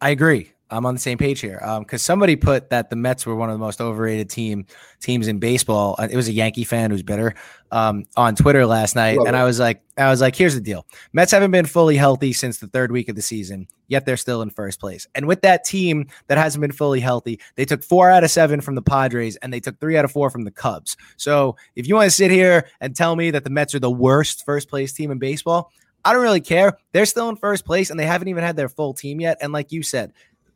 I 0.00 0.10
agree. 0.10 0.53
I'm 0.74 0.86
on 0.86 0.94
the 0.94 1.00
same 1.00 1.18
page 1.18 1.40
here 1.40 1.58
because 1.80 2.02
um, 2.02 2.04
somebody 2.04 2.36
put 2.36 2.70
that 2.70 2.90
the 2.90 2.96
Mets 2.96 3.24
were 3.24 3.36
one 3.36 3.48
of 3.48 3.54
the 3.54 3.64
most 3.64 3.80
overrated 3.80 4.28
team 4.28 4.66
teams 5.00 5.28
in 5.28 5.38
baseball. 5.38 5.94
It 5.96 6.16
was 6.16 6.28
a 6.28 6.32
Yankee 6.32 6.64
fan 6.64 6.90
who's 6.90 7.02
bitter 7.02 7.34
um, 7.70 8.04
on 8.16 8.34
Twitter 8.34 8.66
last 8.66 8.96
night, 8.96 9.18
Love 9.18 9.28
and 9.28 9.36
it. 9.36 9.38
I 9.38 9.44
was 9.44 9.60
like, 9.60 9.82
I 9.96 10.10
was 10.10 10.20
like, 10.20 10.34
here's 10.34 10.54
the 10.54 10.60
deal: 10.60 10.86
Mets 11.12 11.30
haven't 11.30 11.52
been 11.52 11.66
fully 11.66 11.96
healthy 11.96 12.32
since 12.32 12.58
the 12.58 12.66
third 12.66 12.90
week 12.90 13.08
of 13.08 13.14
the 13.14 13.22
season, 13.22 13.68
yet 13.86 14.04
they're 14.04 14.16
still 14.16 14.42
in 14.42 14.50
first 14.50 14.80
place. 14.80 15.06
And 15.14 15.26
with 15.26 15.42
that 15.42 15.64
team 15.64 16.08
that 16.26 16.38
hasn't 16.38 16.60
been 16.60 16.72
fully 16.72 17.00
healthy, 17.00 17.40
they 17.54 17.64
took 17.64 17.82
four 17.82 18.10
out 18.10 18.24
of 18.24 18.30
seven 18.30 18.60
from 18.60 18.74
the 18.74 18.82
Padres, 18.82 19.36
and 19.36 19.52
they 19.52 19.60
took 19.60 19.78
three 19.78 19.96
out 19.96 20.04
of 20.04 20.10
four 20.10 20.28
from 20.28 20.42
the 20.44 20.50
Cubs. 20.50 20.96
So 21.16 21.56
if 21.76 21.86
you 21.86 21.94
want 21.94 22.06
to 22.08 22.16
sit 22.16 22.30
here 22.30 22.66
and 22.80 22.96
tell 22.96 23.14
me 23.14 23.30
that 23.30 23.44
the 23.44 23.50
Mets 23.50 23.74
are 23.74 23.80
the 23.80 23.90
worst 23.90 24.44
first 24.44 24.68
place 24.68 24.92
team 24.92 25.10
in 25.10 25.18
baseball, 25.18 25.70
I 26.04 26.12
don't 26.12 26.22
really 26.22 26.40
care. 26.40 26.76
They're 26.92 27.06
still 27.06 27.28
in 27.30 27.36
first 27.36 27.64
place 27.64 27.90
and 27.90 27.98
they 27.98 28.04
haven't 28.04 28.28
even 28.28 28.44
had 28.44 28.56
their 28.56 28.68
full 28.68 28.92
team 28.92 29.20
yet. 29.20 29.38
And 29.40 29.52
like 29.52 29.72
you 29.72 29.82
said, 29.82 30.12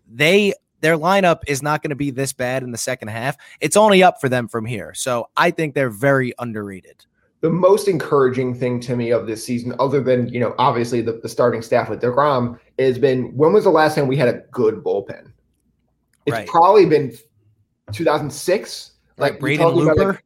they 0.08 0.54
their 0.80 0.96
lineup 0.96 1.40
is 1.46 1.62
not 1.62 1.82
going 1.82 1.90
to 1.90 1.96
be 1.96 2.10
this 2.10 2.32
bad 2.32 2.62
in 2.62 2.70
the 2.70 2.78
second 2.78 3.08
half. 3.08 3.36
It's 3.60 3.76
only 3.76 4.02
up 4.02 4.20
for 4.20 4.28
them 4.28 4.48
from 4.48 4.64
here. 4.64 4.94
So 4.94 5.28
I 5.36 5.50
think 5.50 5.74
they're 5.74 5.90
very 5.90 6.32
underrated. 6.38 7.04
The 7.40 7.50
most 7.50 7.86
encouraging 7.88 8.54
thing 8.54 8.80
to 8.80 8.96
me 8.96 9.10
of 9.10 9.26
this 9.26 9.44
season, 9.44 9.74
other 9.78 10.00
than, 10.00 10.28
you 10.28 10.40
know, 10.40 10.54
obviously 10.58 11.00
the, 11.00 11.20
the 11.22 11.28
starting 11.28 11.62
staff 11.62 11.88
with 11.88 12.00
DeGrom, 12.00 12.58
has 12.78 12.98
been 12.98 13.36
when 13.36 13.52
was 13.52 13.64
the 13.64 13.70
last 13.70 13.94
time 13.94 14.08
we 14.08 14.16
had 14.16 14.28
a 14.28 14.42
good 14.50 14.82
bullpen? 14.82 15.32
It's 16.26 16.34
right. 16.34 16.48
probably 16.48 16.84
been 16.86 17.16
2006. 17.92 18.90
Like, 19.16 19.32
like 19.32 19.40
Braden 19.40 19.68
Looper? 19.68 20.12
Like, 20.12 20.24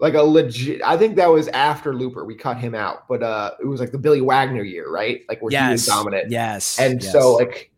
like, 0.00 0.14
a 0.14 0.22
legit, 0.22 0.82
I 0.82 0.96
think 0.96 1.16
that 1.16 1.28
was 1.28 1.48
after 1.48 1.94
Looper. 1.94 2.24
We 2.24 2.34
cut 2.34 2.56
him 2.56 2.74
out, 2.74 3.08
but 3.08 3.22
uh 3.22 3.52
it 3.60 3.66
was 3.66 3.80
like 3.80 3.92
the 3.92 3.98
Billy 3.98 4.20
Wagner 4.20 4.62
year, 4.62 4.90
right? 4.90 5.22
Like 5.28 5.40
where 5.40 5.52
yes. 5.52 5.66
he 5.66 5.72
was 5.72 5.86
dominant. 5.86 6.30
Yes. 6.30 6.78
And 6.78 7.02
yes. 7.02 7.12
so, 7.12 7.34
like, 7.34 7.72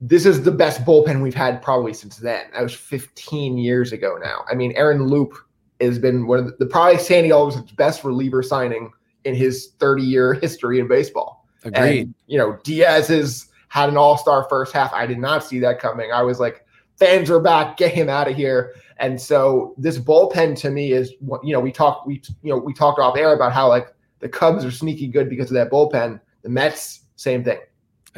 this 0.00 0.24
is 0.24 0.42
the 0.42 0.50
best 0.50 0.84
bullpen 0.84 1.22
we've 1.22 1.34
had 1.34 1.60
probably 1.60 1.92
since 1.92 2.16
then. 2.18 2.46
That 2.52 2.62
was 2.62 2.74
15 2.74 3.58
years 3.58 3.92
ago 3.92 4.18
now. 4.22 4.44
I 4.50 4.54
mean, 4.54 4.72
Aaron 4.76 5.06
Loup 5.06 5.34
has 5.80 5.98
been 5.98 6.26
one 6.26 6.38
of 6.38 6.46
the, 6.46 6.52
the 6.58 6.66
probably 6.66 6.98
Sandy 6.98 7.32
Alderson's 7.32 7.72
best 7.72 8.04
reliever 8.04 8.42
signing 8.42 8.92
in 9.24 9.34
his 9.34 9.72
30 9.78 10.02
year 10.02 10.34
history 10.34 10.78
in 10.78 10.88
baseball. 10.88 11.46
Agreed. 11.64 12.00
And, 12.00 12.14
you 12.26 12.38
know, 12.38 12.58
Diaz 12.62 13.08
has 13.08 13.48
had 13.68 13.88
an 13.88 13.96
all 13.96 14.16
star 14.16 14.46
first 14.48 14.72
half. 14.72 14.92
I 14.92 15.06
did 15.06 15.18
not 15.18 15.44
see 15.44 15.58
that 15.60 15.80
coming. 15.80 16.12
I 16.12 16.22
was 16.22 16.38
like, 16.38 16.64
fans 16.96 17.30
are 17.30 17.40
back, 17.40 17.76
get 17.76 17.92
him 17.92 18.08
out 18.08 18.28
of 18.28 18.36
here. 18.36 18.74
And 18.98 19.20
so 19.20 19.74
this 19.78 19.98
bullpen 19.98 20.58
to 20.60 20.70
me 20.70 20.92
is, 20.92 21.14
what, 21.20 21.44
you 21.44 21.52
know, 21.52 21.60
we 21.60 21.70
talked, 21.70 22.06
we, 22.06 22.22
you 22.42 22.50
know, 22.50 22.58
we 22.58 22.72
talked 22.72 22.98
off 22.98 23.16
air 23.16 23.34
about 23.34 23.52
how 23.52 23.68
like 23.68 23.94
the 24.20 24.28
Cubs 24.28 24.64
are 24.64 24.70
sneaky 24.70 25.06
good 25.06 25.28
because 25.28 25.50
of 25.50 25.54
that 25.54 25.70
bullpen. 25.70 26.20
The 26.42 26.48
Mets, 26.48 27.02
same 27.16 27.44
thing. 27.44 27.58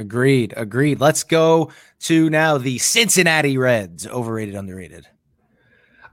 Agreed. 0.00 0.54
Agreed. 0.56 0.98
Let's 0.98 1.22
go 1.24 1.70
to 2.00 2.30
now 2.30 2.56
the 2.56 2.78
Cincinnati 2.78 3.58
Reds. 3.58 4.06
Overrated, 4.06 4.54
underrated. 4.54 5.06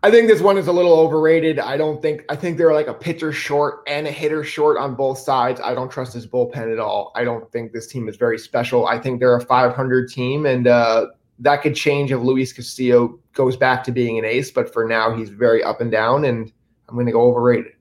I 0.03 0.12
think 0.12 0.27
this 0.27 0.41
one 0.41 0.58
is 0.58 0.67
a 0.67 0.74
little 0.74 1.00
overrated. 1.00 1.58
I 1.58 1.77
don't 1.77 2.01
think 2.01 2.24
I 2.29 2.36
think 2.36 2.58
they're 2.58 2.74
like 2.74 2.88
a 2.88 2.94
pitcher 2.94 3.32
short 3.32 3.79
and 3.88 4.06
a 4.06 4.12
hitter 4.12 4.44
short 4.44 4.77
on 4.77 4.94
both 4.94 5.17
sides. 5.17 5.62
I 5.62 5.74
don't 5.74 5.89
trust 5.89 6.13
this 6.13 6.27
bullpen 6.27 6.72
at 6.72 6.79
all. 6.79 7.13
I 7.15 7.24
don't 7.24 7.50
think 7.51 7.72
this 7.72 7.88
team 7.88 8.10
is 8.10 8.17
very 8.17 8.38
special. 8.38 8.88
I 8.88 9.00
think 9.00 9.20
they're 9.20 9.36
a 9.36 9.41
500 9.41 10.10
team, 10.10 10.46
and 10.46 10.67
uh, 10.67 11.08
that 11.39 11.62
could 11.62 11.75
change 11.75 12.12
if 12.12 12.20
Luis 12.20 12.51
Castillo 12.51 13.17
goes 13.34 13.56
back 13.56 13.86
to 13.86 13.91
being 13.91 14.20
an 14.20 14.25
ace. 14.25 14.51
But 14.51 14.72
for 14.72 14.86
now, 14.86 15.15
he's 15.15 15.29
very 15.29 15.63
up 15.63 15.79
and 15.79 15.89
down, 15.89 16.25
and 16.25 16.51
I'm 16.89 16.96
going 16.96 17.08
to 17.08 17.13
go 17.13 17.22
overrated. 17.22 17.72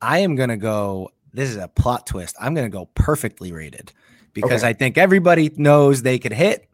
I 0.00 0.20
am 0.20 0.36
going 0.36 0.48
to 0.48 0.56
go. 0.56 1.10
This 1.34 1.50
is 1.50 1.56
a 1.56 1.68
plot 1.68 2.06
twist. 2.06 2.34
I'm 2.40 2.54
going 2.54 2.66
to 2.66 2.76
go 2.76 2.86
perfectly 2.94 3.52
rated 3.52 3.92
because 4.34 4.62
okay. 4.62 4.70
I 4.70 4.72
think 4.74 4.98
everybody 4.98 5.50
knows 5.56 6.02
they 6.02 6.18
could 6.18 6.32
hit, 6.32 6.68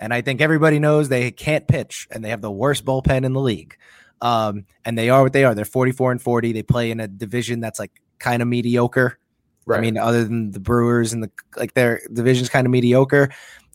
and 0.00 0.12
I 0.12 0.22
think 0.22 0.40
everybody 0.40 0.80
knows 0.80 1.08
they 1.08 1.30
can't 1.30 1.68
pitch, 1.68 2.08
and 2.10 2.24
they 2.24 2.30
have 2.30 2.40
the 2.40 2.50
worst 2.50 2.84
bullpen 2.84 3.24
in 3.24 3.32
the 3.32 3.40
league. 3.40 3.76
Um, 4.20 4.66
and 4.84 4.96
they 4.96 5.10
are 5.10 5.22
what 5.22 5.32
they 5.32 5.44
are. 5.44 5.54
They're 5.54 5.64
44 5.64 6.12
and 6.12 6.22
40. 6.22 6.52
They 6.52 6.62
play 6.62 6.90
in 6.90 7.00
a 7.00 7.08
division 7.08 7.60
that's 7.60 7.78
like 7.78 8.00
kind 8.18 8.40
of 8.40 8.48
mediocre. 8.48 9.18
Right. 9.66 9.78
I 9.78 9.80
mean, 9.80 9.98
other 9.98 10.24
than 10.24 10.52
the 10.52 10.60
Brewers 10.60 11.12
and 11.12 11.22
the 11.22 11.30
like, 11.56 11.74
their 11.74 12.00
division's 12.12 12.48
kind 12.48 12.66
of 12.66 12.70
mediocre. 12.70 13.30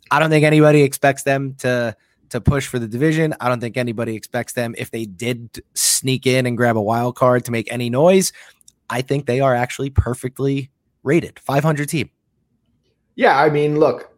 I 0.10 0.20
don't 0.20 0.30
think 0.30 0.46
anybody 0.46 0.84
expects 0.84 1.24
them 1.24 1.56
to 1.60 1.96
to 2.30 2.42
push 2.42 2.68
for 2.68 2.80
the 2.80 2.88
division. 2.88 3.34
I 3.40 3.50
don't 3.50 3.60
think 3.60 3.78
anybody 3.78 4.16
expects 4.16 4.54
them 4.54 4.76
if 4.78 4.92
they 4.92 5.06
did 5.06 5.62
sneak 5.76 6.26
in 6.26 6.46
and 6.46 6.58
grab 6.58 6.78
a 6.78 6.82
wild 6.82 7.16
card 7.16 7.46
to 7.46 7.52
make 7.52 7.72
any 7.72 7.90
noise. 7.90 8.34
I 8.90 9.02
think 9.02 9.26
they 9.26 9.40
are 9.40 9.56
actually 9.56 9.90
perfectly 9.90 10.70
rated. 11.04 11.40
500 11.40 11.88
team. 11.88 12.10
Yeah, 13.18 13.42
I 13.42 13.50
mean, 13.50 13.80
look, 13.80 14.14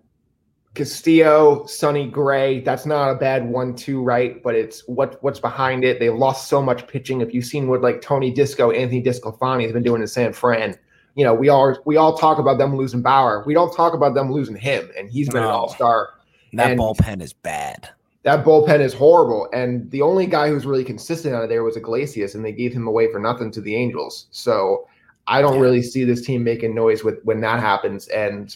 Castillo, 0.75 1.65
Sonny 1.65 2.05
Gray, 2.07 2.59
that's 2.59 2.85
not 2.85 3.09
a 3.09 3.15
bad 3.15 3.49
one-two, 3.49 4.03
right? 4.03 4.43
But 4.43 4.55
it's 4.55 4.87
what 4.87 5.23
what's 5.23 5.39
behind 5.39 5.85
it. 5.85 5.99
They've 5.99 6.13
lost 6.13 6.49
so 6.49 6.61
much 6.61 6.85
pitching. 6.85 7.21
If 7.21 7.33
you've 7.33 7.45
seen 7.45 7.67
what 7.67 7.81
like 7.81 8.01
Tony 8.01 8.29
Disco, 8.29 8.71
Anthony 8.71 9.01
DeSclafani 9.01 9.63
has 9.63 9.71
been 9.71 9.83
doing 9.83 10.01
in 10.01 10.07
San 10.07 10.33
Fran, 10.33 10.77
you 11.15 11.23
know, 11.23 11.33
we 11.33 11.47
all 11.47 11.77
we 11.85 11.95
all 11.95 12.17
talk 12.17 12.39
about 12.39 12.57
them 12.57 12.75
losing 12.75 13.01
Bauer. 13.01 13.43
We 13.47 13.53
don't 13.53 13.73
talk 13.73 13.93
about 13.93 14.15
them 14.15 14.31
losing 14.31 14.57
him, 14.57 14.91
and 14.97 15.09
he's 15.09 15.29
been 15.29 15.43
an 15.43 15.49
all-star. 15.49 16.09
That 16.53 16.71
and 16.71 16.79
bullpen 16.79 17.21
is 17.21 17.31
bad. 17.31 17.89
That 18.23 18.43
bullpen 18.43 18.81
is 18.81 18.93
horrible. 18.93 19.47
And 19.53 19.89
the 19.91 20.01
only 20.01 20.25
guy 20.25 20.49
who's 20.49 20.65
really 20.65 20.83
consistent 20.83 21.33
out 21.33 21.43
of 21.43 21.49
there 21.49 21.63
was 21.63 21.77
Iglesias, 21.77 22.35
and 22.35 22.43
they 22.43 22.51
gave 22.51 22.73
him 22.73 22.85
away 22.85 23.09
for 23.11 23.19
nothing 23.19 23.49
to 23.51 23.61
the 23.61 23.75
Angels. 23.75 24.27
So 24.31 24.87
I 25.27 25.41
don't 25.41 25.55
yeah. 25.55 25.61
really 25.61 25.81
see 25.81 26.03
this 26.03 26.25
team 26.25 26.43
making 26.43 26.75
noise 26.75 27.03
with 27.03 27.23
when 27.23 27.39
that 27.41 27.61
happens. 27.61 28.09
And 28.09 28.55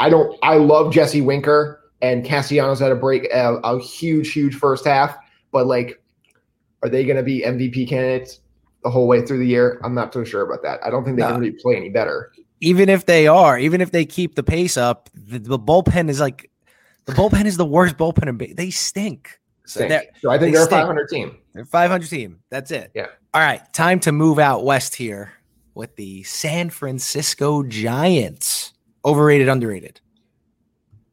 I 0.00 0.08
don't. 0.08 0.36
I 0.42 0.56
love 0.56 0.92
Jesse 0.92 1.20
Winker 1.20 1.80
and 2.02 2.24
Castellanos 2.24 2.80
had 2.80 2.90
a 2.90 2.96
break 2.96 3.24
a, 3.32 3.56
a 3.62 3.78
huge, 3.80 4.32
huge 4.32 4.54
first 4.54 4.84
half. 4.84 5.16
But 5.52 5.66
like, 5.66 6.02
are 6.82 6.88
they 6.88 7.04
going 7.04 7.16
to 7.16 7.22
be 7.22 7.42
MVP 7.42 7.88
candidates 7.88 8.40
the 8.82 8.90
whole 8.90 9.06
way 9.06 9.24
through 9.24 9.38
the 9.38 9.46
year? 9.46 9.80
I'm 9.84 9.94
not 9.94 10.12
so 10.12 10.24
sure 10.24 10.42
about 10.42 10.62
that. 10.62 10.80
I 10.84 10.90
don't 10.90 11.04
think 11.04 11.16
they 11.16 11.22
no. 11.22 11.32
can 11.32 11.40
really 11.40 11.56
play 11.60 11.76
any 11.76 11.90
better. 11.90 12.32
Even 12.60 12.88
if 12.88 13.06
they 13.06 13.26
are, 13.26 13.58
even 13.58 13.80
if 13.80 13.90
they 13.90 14.04
keep 14.04 14.34
the 14.34 14.42
pace 14.42 14.76
up, 14.76 15.10
the, 15.14 15.38
the 15.38 15.58
bullpen 15.58 16.08
is 16.08 16.20
like 16.20 16.50
the 17.06 17.12
bullpen 17.12 17.44
is 17.44 17.56
the 17.56 17.66
worst 17.66 17.96
bullpen 17.96 18.28
in. 18.28 18.54
They 18.54 18.70
stink. 18.70 19.38
So, 19.66 19.86
so 20.20 20.30
I 20.30 20.38
think 20.38 20.54
they 20.54 20.60
are 20.60 20.66
a 20.66 20.70
500 20.70 21.08
team. 21.08 21.36
They're 21.52 21.64
500 21.64 22.08
team. 22.08 22.40
That's 22.50 22.70
it. 22.70 22.90
Yeah. 22.94 23.06
All 23.32 23.40
right. 23.40 23.60
Time 23.72 24.00
to 24.00 24.12
move 24.12 24.38
out 24.38 24.64
west 24.64 24.96
here 24.96 25.32
with 25.74 25.94
the 25.96 26.24
San 26.24 26.70
Francisco 26.70 27.62
Giants. 27.62 28.59
Overrated, 29.04 29.48
underrated. 29.48 30.00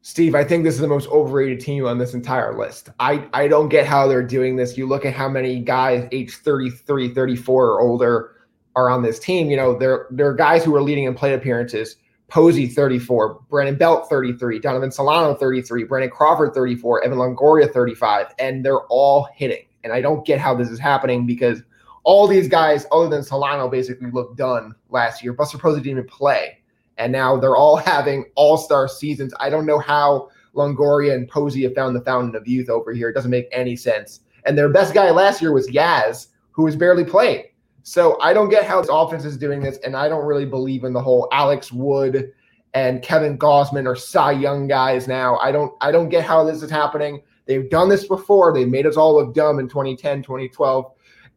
Steve, 0.02 0.36
I 0.36 0.44
think 0.44 0.64
this 0.64 0.76
is 0.76 0.80
the 0.80 0.88
most 0.88 1.10
overrated 1.10 1.60
team 1.60 1.86
on 1.86 1.98
this 1.98 2.14
entire 2.14 2.58
list. 2.58 2.90
I, 3.00 3.28
I 3.34 3.50
don't 3.50 3.68
get 3.68 3.86
how 3.86 4.08
they're 4.08 4.24
doing 4.24 4.56
this. 4.56 4.78
You 4.78 4.88
look 4.88 5.06
at 5.06 5.14
how 5.14 5.28
many 5.28 5.60
guys 5.60 6.08
age 6.14 6.34
33, 6.36 7.14
34 7.14 7.66
or 7.66 7.82
older 7.82 8.36
are 8.78 8.90
on 8.90 9.02
this 9.02 9.20
team. 9.20 9.50
You 9.50 9.58
know, 9.58 9.78
there 9.78 10.08
are 10.20 10.34
guys 10.34 10.64
who 10.64 10.74
are 10.76 10.82
leading 10.82 11.04
in 11.04 11.14
plate 11.14 11.34
appearances. 11.34 11.98
Posey 12.30 12.68
34, 12.68 13.42
Brandon 13.50 13.76
Belt 13.76 14.10
33, 14.10 14.60
Donovan 14.60 14.92
Solano 14.92 15.34
33, 15.34 15.86
Brandon 15.86 16.10
Crawford 16.10 16.54
34, 16.54 17.04
Evan 17.04 17.18
Longoria 17.18 17.72
35, 17.72 18.28
and 18.40 18.66
they're 18.66 18.86
all 18.88 19.28
hitting. 19.34 19.66
And 19.84 19.94
I 19.94 20.02
don't 20.02 20.26
get 20.26 20.40
how 20.40 20.54
this 20.54 20.70
is 20.70 20.80
happening 20.80 21.26
because 21.26 21.64
all 22.04 22.28
these 22.28 22.48
guys, 22.48 22.86
other 22.92 23.10
than 23.10 23.24
Solano, 23.24 23.70
basically 23.70 24.12
looked 24.12 24.38
done 24.38 24.74
last 24.90 25.24
year. 25.24 25.34
Buster 25.34 25.58
Posey 25.58 25.82
didn't 25.82 26.00
even 26.00 26.08
play 26.08 26.57
and 26.98 27.12
now 27.12 27.38
they're 27.38 27.56
all 27.56 27.76
having 27.78 28.26
all 28.36 28.58
star 28.58 28.88
seasons. 28.88 29.34
I 29.40 29.50
don't 29.50 29.66
know 29.66 29.80
how 29.80 30.30
Longoria 30.56 31.14
and 31.14 31.28
Posey 31.28 31.64
have 31.64 31.76
found 31.76 31.96
the 31.96 32.02
fountain 32.02 32.36
of 32.36 32.48
youth 32.48 32.70
over 32.70 32.92
here. 32.92 33.10
It 33.10 33.14
doesn't 33.14 33.32
make 33.32 33.48
any 33.52 33.76
sense. 33.76 34.22
And 34.46 34.58
their 34.58 34.70
best 34.70 34.94
guy 34.94 35.12
last 35.12 35.42
year 35.42 35.54
was 35.54 35.68
Yaz, 35.68 36.28
who 36.52 36.64
was 36.64 36.76
barely 36.76 37.04
playing. 37.04 37.46
So 37.84 38.20
I 38.20 38.34
don't 38.34 38.50
get 38.50 38.66
how 38.66 38.82
this 38.82 38.90
offense 38.92 39.24
is 39.24 39.38
doing 39.38 39.62
this, 39.62 39.78
and 39.78 39.96
I 39.96 40.10
don't 40.10 40.26
really 40.26 40.46
believe 40.46 40.84
in 40.84 40.92
the 40.92 41.02
whole 41.02 41.30
Alex 41.32 41.72
Wood 41.72 42.34
and 42.74 43.02
Kevin 43.02 43.38
Gausman 43.38 43.86
or 43.86 43.96
Cy 43.96 44.34
Young 44.34 44.68
guys 44.68 45.08
now. 45.08 45.38
I 45.38 45.52
don't 45.54 45.74
I 45.80 45.92
don't 45.92 46.10
get 46.10 46.26
how 46.26 46.44
this 46.44 46.62
is 46.62 46.70
happening. 46.70 47.22
They've 47.46 47.70
done 47.70 47.88
this 47.88 48.06
before. 48.06 48.54
They 48.54 48.66
made 48.66 48.86
us 48.86 48.98
all 48.98 49.16
look 49.16 49.34
dumb 49.34 49.60
in 49.60 49.70
2010, 49.70 50.22
2012, 50.22 50.92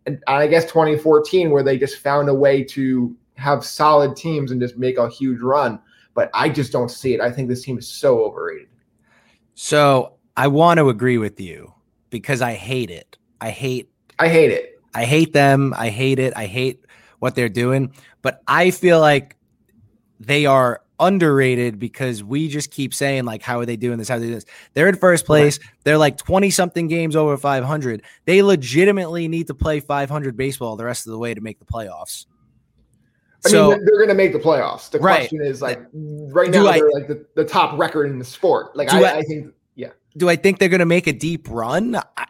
and 0.07 0.23
I 0.27 0.49
guess 0.49 0.65
2014, 0.65 1.51
where 1.51 1.63
they 1.63 1.79
just 1.79 1.99
found 1.99 2.29
a 2.29 2.35
way 2.35 2.65
to 2.65 3.17
have 3.41 3.65
solid 3.65 4.17
teams 4.17 4.51
and 4.51 4.61
just 4.61 4.77
make 4.77 4.99
a 4.99 5.09
huge 5.09 5.41
run. 5.41 5.81
But 6.15 6.31
I 6.35 6.49
just 6.49 6.73
don't 6.73 6.91
see 6.91 7.15
it. 7.15 7.21
I 7.21 7.31
think 7.31 7.49
this 7.49 7.63
team 7.63 7.79
is 7.79 7.89
so 7.89 8.25
overrated. 8.25 8.69
So 9.55 10.15
I 10.37 10.49
want 10.49 10.79
to 10.79 10.89
agree 10.89 11.19
with 11.19 11.41
you 11.41 11.73
because 12.11 12.43
I 12.43 12.55
hate 12.55 12.91
it. 12.91 13.17
I 13.41 13.51
hate. 13.51 13.91
I 14.19 14.29
hate 14.29 14.51
it. 14.51 14.81
I 14.95 15.05
hate 15.05 15.33
them. 15.33 15.75
I 15.77 15.89
hate 15.89 16.19
it. 16.19 16.35
I 16.37 16.47
hate 16.47 16.85
what 17.21 17.35
they're 17.35 17.49
doing. 17.49 17.95
But 18.23 18.43
I 18.47 18.71
feel 18.71 19.01
like 19.01 19.37
they 20.19 20.47
are 20.47 20.83
underrated 20.99 21.79
because 21.79 22.23
we 22.23 22.47
just 22.47 22.71
keep 22.71 22.93
saying 22.93 23.25
like 23.25 23.41
how 23.41 23.59
are 23.59 23.65
they 23.65 23.77
doing 23.77 23.97
this 23.97 24.07
how 24.07 24.17
are 24.17 24.19
they 24.19 24.27
doing 24.27 24.35
this 24.35 24.45
they're 24.75 24.87
in 24.87 24.95
first 24.95 25.25
place 25.25 25.59
right. 25.59 25.71
they're 25.83 25.97
like 25.97 26.19
20 26.19 26.51
something 26.51 26.89
games 26.89 27.17
over 27.17 27.39
500 27.39 28.03
they 28.27 28.43
legitimately 28.43 29.27
need 29.27 29.47
to 29.47 29.55
play 29.55 29.81
500 29.81 30.37
baseball 30.37 30.77
the 30.77 30.85
rest 30.85 31.07
of 31.07 31.13
the 31.13 31.19
way 31.19 31.33
to 31.33 31.41
make 31.41 31.59
the 31.59 31.65
playoffs 31.65 32.27
I 33.45 33.49
so, 33.49 33.71
mean, 33.71 33.85
they're, 33.85 33.97
going 33.97 34.09
to 34.09 34.15
make 34.15 34.33
the 34.33 34.39
playoffs. 34.39 34.91
The 34.91 34.99
right. 34.99 35.21
question 35.21 35.43
is 35.43 35.63
like 35.63 35.81
right 35.93 36.51
now 36.51 36.65
they're 36.65 36.91
like 36.91 37.09
the, 37.09 37.27
the 37.37 37.45
top 37.45 37.79
record 37.79 38.11
in 38.11 38.19
the 38.19 38.25
sport. 38.25 38.77
Like 38.77 38.93
I, 38.93 39.03
I, 39.03 39.17
I, 39.19 39.23
think, 39.23 39.55
yeah. 39.77 39.91
Do 40.17 40.29
I 40.29 40.37
think 40.37 40.59
they're 40.59 40.69
going 40.69 40.81
to 40.81 40.87
make 40.87 41.07
a 41.07 41.13
deep 41.13 41.49
run? 41.49 41.97
I, 41.97 42.27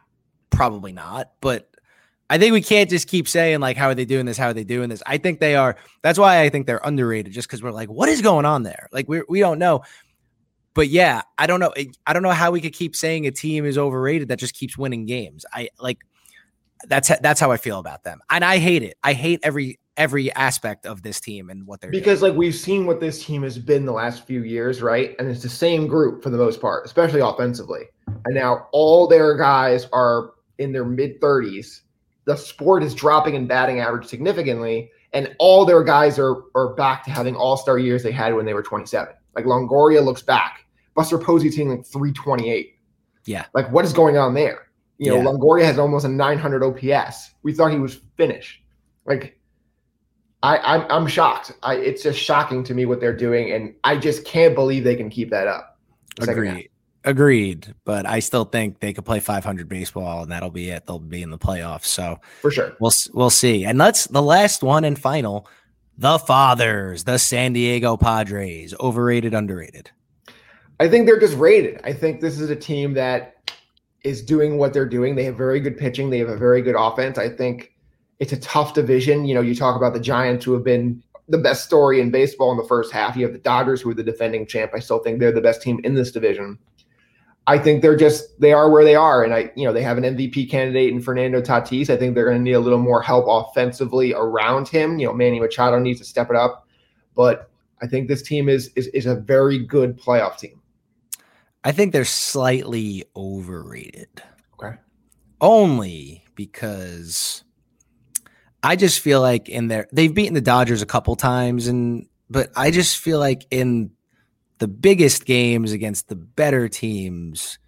probably 0.50 0.92
not, 0.92 1.32
but 1.40 1.70
I 2.30 2.38
think 2.38 2.52
we 2.52 2.62
can't 2.62 2.88
just 2.88 3.08
keep 3.08 3.26
saying 3.26 3.58
like, 3.58 3.76
how 3.76 3.88
are 3.88 3.94
they 3.94 4.04
doing 4.04 4.24
this? 4.24 4.38
How 4.38 4.46
are 4.46 4.54
they 4.54 4.62
doing 4.62 4.88
this? 4.88 5.02
I 5.04 5.18
think 5.18 5.40
they 5.40 5.56
are. 5.56 5.76
That's 6.02 6.18
why 6.18 6.42
I 6.42 6.48
think 6.48 6.66
they're 6.66 6.80
underrated, 6.84 7.32
just 7.32 7.48
because 7.48 7.60
we're 7.60 7.72
like, 7.72 7.88
what 7.88 8.08
is 8.08 8.22
going 8.22 8.44
on 8.44 8.62
there? 8.62 8.88
Like 8.92 9.08
we 9.08 9.22
we 9.28 9.40
don't 9.40 9.58
know. 9.58 9.82
But 10.72 10.88
yeah, 10.88 11.22
I 11.36 11.48
don't 11.48 11.58
know. 11.58 11.74
I 12.06 12.12
don't 12.12 12.22
know 12.22 12.30
how 12.30 12.52
we 12.52 12.60
could 12.60 12.72
keep 12.72 12.94
saying 12.94 13.26
a 13.26 13.32
team 13.32 13.64
is 13.64 13.76
overrated 13.76 14.28
that 14.28 14.38
just 14.38 14.54
keeps 14.54 14.78
winning 14.78 15.06
games. 15.06 15.44
I 15.52 15.70
like 15.80 15.98
that's 16.86 17.10
that's 17.20 17.40
how 17.40 17.50
I 17.50 17.56
feel 17.56 17.80
about 17.80 18.04
them, 18.04 18.20
and 18.30 18.44
I 18.44 18.58
hate 18.58 18.84
it. 18.84 18.96
I 19.02 19.12
hate 19.12 19.40
every 19.42 19.80
every 20.00 20.32
aspect 20.32 20.86
of 20.86 21.02
this 21.02 21.20
team 21.20 21.50
and 21.50 21.66
what 21.66 21.78
they're 21.78 21.90
because 21.90 22.20
doing. 22.20 22.32
like 22.32 22.38
we've 22.38 22.54
seen 22.54 22.86
what 22.86 23.00
this 23.00 23.22
team 23.22 23.42
has 23.42 23.58
been 23.58 23.84
the 23.84 23.92
last 23.92 24.26
few 24.26 24.44
years, 24.44 24.80
right? 24.80 25.14
And 25.18 25.28
it's 25.28 25.42
the 25.42 25.48
same 25.50 25.86
group 25.86 26.22
for 26.22 26.30
the 26.30 26.38
most 26.38 26.58
part, 26.58 26.86
especially 26.86 27.20
offensively. 27.20 27.82
And 28.06 28.34
now 28.34 28.66
all 28.72 29.06
their 29.06 29.36
guys 29.36 29.86
are 29.92 30.30
in 30.56 30.72
their 30.72 30.86
mid 30.86 31.20
30s. 31.20 31.82
The 32.24 32.34
sport 32.34 32.82
is 32.82 32.94
dropping 32.94 33.34
in 33.34 33.46
batting 33.46 33.80
average 33.80 34.06
significantly, 34.06 34.90
and 35.12 35.36
all 35.38 35.66
their 35.66 35.84
guys 35.84 36.18
are 36.18 36.44
are 36.54 36.74
back 36.74 37.04
to 37.04 37.10
having 37.10 37.36
all 37.36 37.58
star 37.58 37.78
years 37.78 38.02
they 38.02 38.12
had 38.12 38.34
when 38.34 38.46
they 38.46 38.54
were 38.54 38.62
27. 38.62 39.12
Like 39.36 39.44
Longoria 39.44 40.02
looks 40.02 40.22
back. 40.22 40.64
Buster 40.94 41.18
Posey's 41.18 41.54
hitting 41.54 41.68
like 41.70 41.84
328. 41.84 42.74
Yeah. 43.26 43.44
Like 43.52 43.70
what 43.70 43.84
is 43.84 43.92
going 43.92 44.16
on 44.16 44.32
there? 44.32 44.68
You 44.96 45.10
know, 45.10 45.16
yeah. 45.18 45.24
Longoria 45.24 45.64
has 45.64 45.78
almost 45.78 46.06
a 46.06 46.08
900 46.08 46.62
OPS. 46.62 47.34
We 47.42 47.52
thought 47.52 47.70
he 47.70 47.78
was 47.78 48.00
finished. 48.16 48.62
Like 49.06 49.39
I, 50.42 50.58
I'm 50.58 50.86
I'm 50.90 51.06
shocked. 51.06 51.52
I, 51.62 51.76
it's 51.76 52.02
just 52.02 52.18
shocking 52.18 52.64
to 52.64 52.74
me 52.74 52.86
what 52.86 53.00
they're 53.00 53.16
doing, 53.16 53.52
and 53.52 53.74
I 53.84 53.96
just 53.96 54.24
can't 54.24 54.54
believe 54.54 54.84
they 54.84 54.96
can 54.96 55.10
keep 55.10 55.30
that 55.30 55.46
up. 55.46 55.78
Agreed. 56.20 56.70
Agreed. 57.04 57.74
But 57.84 58.06
I 58.06 58.20
still 58.20 58.44
think 58.44 58.80
they 58.80 58.92
could 58.92 59.04
play 59.04 59.20
500 59.20 59.68
baseball, 59.68 60.22
and 60.22 60.32
that'll 60.32 60.50
be 60.50 60.70
it. 60.70 60.86
They'll 60.86 60.98
be 60.98 61.22
in 61.22 61.30
the 61.30 61.38
playoffs. 61.38 61.86
So 61.86 62.18
for 62.40 62.50
sure, 62.50 62.74
we'll 62.80 62.92
we'll 63.12 63.30
see. 63.30 63.64
And 63.64 63.78
let's 63.78 64.06
the 64.06 64.22
last 64.22 64.62
one 64.62 64.84
and 64.84 64.98
final. 64.98 65.46
The 65.98 66.18
Fathers, 66.18 67.04
the 67.04 67.18
San 67.18 67.52
Diego 67.52 67.98
Padres, 67.98 68.74
overrated, 68.80 69.34
underrated. 69.34 69.90
I 70.78 70.88
think 70.88 71.04
they're 71.04 71.20
just 71.20 71.36
rated. 71.36 71.78
I 71.84 71.92
think 71.92 72.22
this 72.22 72.40
is 72.40 72.48
a 72.48 72.56
team 72.56 72.94
that 72.94 73.52
is 74.02 74.22
doing 74.22 74.56
what 74.56 74.72
they're 74.72 74.88
doing. 74.88 75.14
They 75.14 75.24
have 75.24 75.36
very 75.36 75.60
good 75.60 75.76
pitching. 75.76 76.08
They 76.08 76.18
have 76.18 76.30
a 76.30 76.38
very 76.38 76.62
good 76.62 76.74
offense. 76.74 77.18
I 77.18 77.28
think 77.28 77.74
it's 78.20 78.32
a 78.32 78.38
tough 78.38 78.74
division. 78.74 79.24
You 79.24 79.34
know, 79.34 79.40
you 79.40 79.54
talk 79.54 79.76
about 79.76 79.94
the 79.94 80.00
Giants 80.00 80.44
who 80.44 80.52
have 80.52 80.62
been 80.62 81.02
the 81.28 81.38
best 81.38 81.64
story 81.64 82.00
in 82.00 82.10
baseball 82.10 82.52
in 82.52 82.58
the 82.58 82.64
first 82.64 82.92
half. 82.92 83.16
You 83.16 83.24
have 83.24 83.32
the 83.32 83.38
Dodgers 83.38 83.80
who 83.80 83.90
are 83.90 83.94
the 83.94 84.02
defending 84.02 84.46
champ. 84.46 84.72
I 84.74 84.78
still 84.78 84.98
think 84.98 85.18
they're 85.18 85.32
the 85.32 85.40
best 85.40 85.62
team 85.62 85.80
in 85.84 85.94
this 85.94 86.12
division. 86.12 86.58
I 87.46 87.58
think 87.58 87.82
they're 87.82 87.96
just 87.96 88.38
they 88.40 88.52
are 88.52 88.70
where 88.70 88.84
they 88.84 88.94
are, 88.94 89.24
and 89.24 89.32
I 89.32 89.50
you 89.56 89.64
know 89.64 89.72
they 89.72 89.82
have 89.82 89.98
an 89.98 90.04
MVP 90.04 90.50
candidate 90.50 90.92
in 90.92 91.00
Fernando 91.00 91.40
Tatis. 91.40 91.88
I 91.88 91.96
think 91.96 92.14
they're 92.14 92.26
going 92.26 92.36
to 92.36 92.42
need 92.42 92.52
a 92.52 92.60
little 92.60 92.78
more 92.78 93.02
help 93.02 93.24
offensively 93.26 94.12
around 94.12 94.68
him. 94.68 94.98
You 94.98 95.06
know, 95.06 95.14
Manny 95.14 95.40
Machado 95.40 95.78
needs 95.78 95.98
to 96.00 96.04
step 96.04 96.30
it 96.30 96.36
up, 96.36 96.68
but 97.16 97.50
I 97.82 97.86
think 97.86 98.08
this 98.08 98.22
team 98.22 98.48
is 98.48 98.70
is 98.76 98.88
is 98.88 99.06
a 99.06 99.16
very 99.16 99.58
good 99.58 99.98
playoff 99.98 100.36
team. 100.36 100.60
I 101.64 101.72
think 101.72 101.92
they're 101.92 102.04
slightly 102.04 103.04
overrated. 103.16 104.22
Okay, 104.54 104.76
only 105.40 106.24
because 106.34 107.42
I 108.62 108.76
just 108.76 109.00
feel 109.00 109.20
like 109.20 109.48
in 109.48 109.68
there 109.68 109.88
they've 109.92 110.12
beaten 110.12 110.34
the 110.34 110.40
Dodgers 110.40 110.82
a 110.82 110.86
couple 110.86 111.16
times 111.16 111.66
and 111.66 112.06
but 112.28 112.50
I 112.56 112.70
just 112.70 112.98
feel 112.98 113.18
like 113.18 113.46
in 113.50 113.90
the 114.58 114.68
biggest 114.68 115.24
games 115.24 115.72
against 115.72 116.08
the 116.08 116.16
better 116.16 116.68
teams 116.68 117.58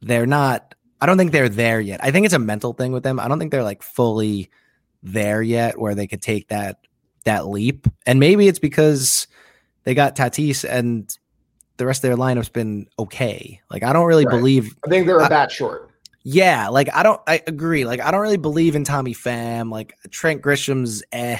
they're 0.00 0.26
not 0.26 0.74
I 1.00 1.06
don't 1.06 1.18
think 1.18 1.32
they're 1.32 1.50
there 1.50 1.80
yet. 1.80 2.00
I 2.02 2.10
think 2.10 2.24
it's 2.24 2.34
a 2.34 2.38
mental 2.38 2.72
thing 2.72 2.92
with 2.92 3.02
them. 3.02 3.20
I 3.20 3.28
don't 3.28 3.38
think 3.38 3.50
they're 3.50 3.62
like 3.62 3.82
fully 3.82 4.50
there 5.02 5.42
yet 5.42 5.78
where 5.78 5.94
they 5.94 6.06
could 6.06 6.22
take 6.22 6.48
that 6.48 6.78
that 7.24 7.46
leap. 7.46 7.86
And 8.06 8.18
maybe 8.18 8.48
it's 8.48 8.58
because 8.58 9.26
they 9.82 9.94
got 9.94 10.16
Tatis 10.16 10.64
and 10.68 11.14
the 11.76 11.86
rest 11.86 12.04
of 12.04 12.08
their 12.08 12.16
lineup's 12.16 12.48
been 12.48 12.86
okay. 12.98 13.60
Like 13.70 13.82
I 13.82 13.92
don't 13.92 14.06
really 14.06 14.24
right. 14.24 14.36
believe. 14.36 14.74
I 14.84 14.88
think 14.88 15.06
they're 15.06 15.18
a 15.18 15.28
bat 15.28 15.50
short. 15.50 15.90
Yeah, 16.24 16.68
like 16.70 16.88
I 16.94 17.02
don't. 17.02 17.20
I 17.26 17.42
agree. 17.46 17.84
Like 17.84 18.00
I 18.00 18.10
don't 18.10 18.22
really 18.22 18.38
believe 18.38 18.74
in 18.74 18.82
Tommy 18.84 19.14
Pham. 19.14 19.70
Like 19.70 19.94
Trent 20.10 20.40
Grisham's 20.40 21.02
eh. 21.12 21.38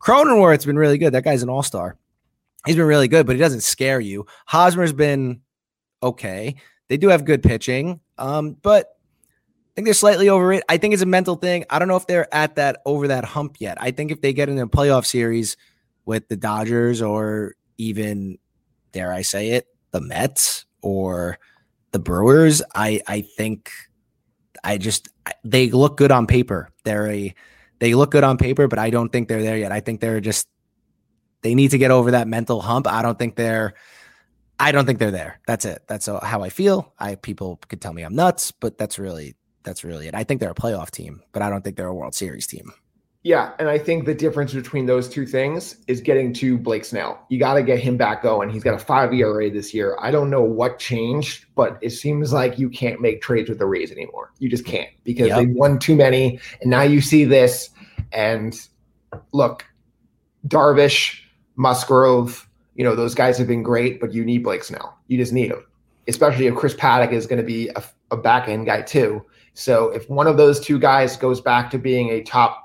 Cronenworth's 0.00 0.64
been 0.64 0.78
really 0.78 0.96
good. 0.98 1.12
That 1.12 1.22
guy's 1.22 1.42
an 1.42 1.50
all 1.50 1.62
star. 1.62 1.96
He's 2.66 2.76
been 2.76 2.86
really 2.86 3.08
good, 3.08 3.26
but 3.26 3.36
he 3.36 3.40
doesn't 3.40 3.62
scare 3.62 4.00
you. 4.00 4.24
Hosmer's 4.46 4.94
been 4.94 5.42
okay. 6.02 6.56
They 6.88 6.96
do 6.96 7.08
have 7.08 7.26
good 7.26 7.42
pitching, 7.42 8.00
um, 8.18 8.56
but 8.62 8.86
I 8.86 9.70
think 9.74 9.86
they're 9.86 9.94
slightly 9.94 10.28
over 10.28 10.54
it. 10.54 10.64
I 10.68 10.78
think 10.78 10.94
it's 10.94 11.02
a 11.02 11.06
mental 11.06 11.36
thing. 11.36 11.64
I 11.68 11.78
don't 11.78 11.88
know 11.88 11.96
if 11.96 12.06
they're 12.06 12.32
at 12.34 12.56
that 12.56 12.80
over 12.86 13.08
that 13.08 13.24
hump 13.24 13.56
yet. 13.58 13.78
I 13.80 13.90
think 13.90 14.10
if 14.10 14.20
they 14.22 14.32
get 14.32 14.48
in 14.48 14.58
a 14.58 14.66
playoff 14.66 15.06
series 15.06 15.56
with 16.04 16.28
the 16.28 16.36
Dodgers 16.36 17.02
or 17.02 17.54
even, 17.78 18.38
dare 18.92 19.12
I 19.12 19.22
say 19.22 19.50
it, 19.50 19.66
the 19.90 20.00
Mets 20.00 20.64
or 20.80 21.38
the 21.92 21.98
Brewers, 21.98 22.62
I 22.74 23.00
I 23.06 23.22
think 23.22 23.70
I 24.64 24.78
just 24.78 25.08
they 25.44 25.70
look 25.70 25.96
good 25.96 26.12
on 26.12 26.26
paper. 26.26 26.70
They're 26.84 27.10
a 27.10 27.34
they 27.78 27.94
look 27.94 28.10
good 28.10 28.24
on 28.24 28.38
paper, 28.38 28.68
but 28.68 28.78
I 28.78 28.90
don't 28.90 29.10
think 29.10 29.28
they're 29.28 29.42
there 29.42 29.56
yet. 29.56 29.72
I 29.72 29.80
think 29.80 30.00
they're 30.00 30.20
just 30.20 30.48
they 31.42 31.54
need 31.54 31.72
to 31.72 31.78
get 31.78 31.90
over 31.90 32.12
that 32.12 32.28
mental 32.28 32.60
hump. 32.60 32.86
I 32.86 33.02
don't 33.02 33.18
think 33.18 33.36
they're 33.36 33.74
I 34.58 34.70
don't 34.70 34.86
think 34.86 34.98
they're 34.98 35.10
there. 35.10 35.40
That's 35.46 35.64
it. 35.64 35.82
That's 35.88 36.06
how 36.06 36.42
I 36.42 36.48
feel. 36.48 36.92
I 36.98 37.16
people 37.16 37.58
could 37.68 37.80
tell 37.80 37.92
me 37.92 38.02
I'm 38.02 38.14
nuts, 38.14 38.52
but 38.52 38.78
that's 38.78 38.98
really 38.98 39.34
that's 39.64 39.84
really 39.84 40.08
it. 40.08 40.14
I 40.14 40.24
think 40.24 40.40
they're 40.40 40.50
a 40.50 40.54
playoff 40.54 40.90
team, 40.90 41.22
but 41.32 41.42
I 41.42 41.50
don't 41.50 41.62
think 41.62 41.76
they're 41.76 41.88
a 41.88 41.94
World 41.94 42.14
Series 42.14 42.46
team. 42.46 42.72
Yeah, 43.24 43.52
and 43.60 43.68
I 43.68 43.78
think 43.78 44.04
the 44.04 44.14
difference 44.14 44.52
between 44.52 44.86
those 44.86 45.08
two 45.08 45.26
things 45.26 45.76
is 45.86 46.00
getting 46.00 46.32
to 46.34 46.58
Blake 46.58 46.84
Snell. 46.84 47.24
You 47.28 47.38
got 47.38 47.54
to 47.54 47.62
get 47.62 47.78
him 47.78 47.96
back 47.96 48.20
going. 48.20 48.50
He's 48.50 48.64
got 48.64 48.74
a 48.74 48.78
five 48.78 49.14
ERA 49.14 49.48
this 49.48 49.72
year. 49.72 49.96
I 50.00 50.10
don't 50.10 50.28
know 50.28 50.42
what 50.42 50.80
changed, 50.80 51.46
but 51.54 51.78
it 51.80 51.90
seems 51.90 52.32
like 52.32 52.58
you 52.58 52.68
can't 52.68 53.00
make 53.00 53.22
trades 53.22 53.48
with 53.48 53.60
the 53.60 53.66
Rays 53.66 53.92
anymore. 53.92 54.32
You 54.40 54.48
just 54.48 54.64
can't 54.64 54.90
because 55.04 55.28
yep. 55.28 55.38
they 55.38 55.46
won 55.46 55.78
too 55.78 55.94
many, 55.94 56.40
and 56.60 56.70
now 56.70 56.82
you 56.82 57.00
see 57.00 57.24
this. 57.24 57.70
And 58.10 58.60
look, 59.30 59.64
Darvish, 60.48 61.20
Musgrove, 61.54 62.48
you 62.74 62.82
know 62.82 62.96
those 62.96 63.14
guys 63.14 63.38
have 63.38 63.46
been 63.46 63.62
great, 63.62 64.00
but 64.00 64.12
you 64.12 64.24
need 64.24 64.42
Blake 64.42 64.64
Snell. 64.64 64.98
You 65.06 65.16
just 65.16 65.32
need 65.32 65.52
him, 65.52 65.64
especially 66.08 66.48
if 66.48 66.56
Chris 66.56 66.74
Paddack 66.74 67.12
is 67.12 67.28
going 67.28 67.40
to 67.40 67.46
be 67.46 67.68
a, 67.68 67.84
a 68.10 68.16
back 68.16 68.48
end 68.48 68.66
guy 68.66 68.82
too. 68.82 69.24
So 69.54 69.90
if 69.90 70.08
one 70.10 70.26
of 70.26 70.36
those 70.36 70.58
two 70.58 70.78
guys 70.78 71.16
goes 71.16 71.40
back 71.40 71.70
to 71.70 71.78
being 71.78 72.08
a 72.10 72.22
top 72.22 72.61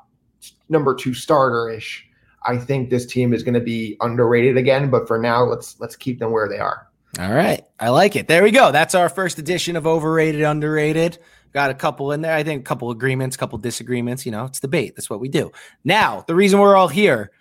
number 0.70 0.96
two 0.96 1.14
starter 1.14 1.70
ish. 1.70 2.06
I 2.44 2.58
think 2.58 2.90
this 2.90 3.06
team 3.06 3.34
is 3.34 3.44
going 3.44 3.56
to 3.56 3.60
be 3.60 3.98
underrated 4.00 4.58
again, 4.58 4.90
but 4.90 5.08
for 5.08 5.18
now, 5.20 5.44
let's 5.44 5.80
let's 5.80 5.96
keep 5.96 6.20
them 6.20 6.32
where 6.32 6.48
they 6.48 6.60
are. 6.60 6.88
All 7.20 7.34
right, 7.34 7.66
I 7.80 7.90
like 7.90 8.16
it. 8.16 8.28
There 8.28 8.44
we 8.44 8.52
go. 8.52 8.72
That's 8.72 8.96
our 8.96 9.10
first 9.10 9.40
edition 9.40 9.76
of 9.76 9.88
overrated, 9.88 10.42
underrated. 10.42 11.20
Got 11.54 11.72
a 11.72 11.74
couple 11.74 12.12
in 12.12 12.22
there. 12.22 12.34
I 12.34 12.44
think 12.44 12.62
a 12.62 12.64
couple 12.64 12.92
agreements, 12.92 13.36
couple 13.38 13.58
disagreements. 13.58 14.26
You 14.26 14.32
know, 14.32 14.46
it's 14.46 14.60
debate. 14.60 14.96
That's 14.96 15.10
what 15.10 15.20
we 15.20 15.30
do. 15.30 15.52
Now, 15.84 16.24
the 16.28 16.36
reason 16.36 16.60
we're 16.60 16.76
all 16.76 16.90
here, 16.90 17.32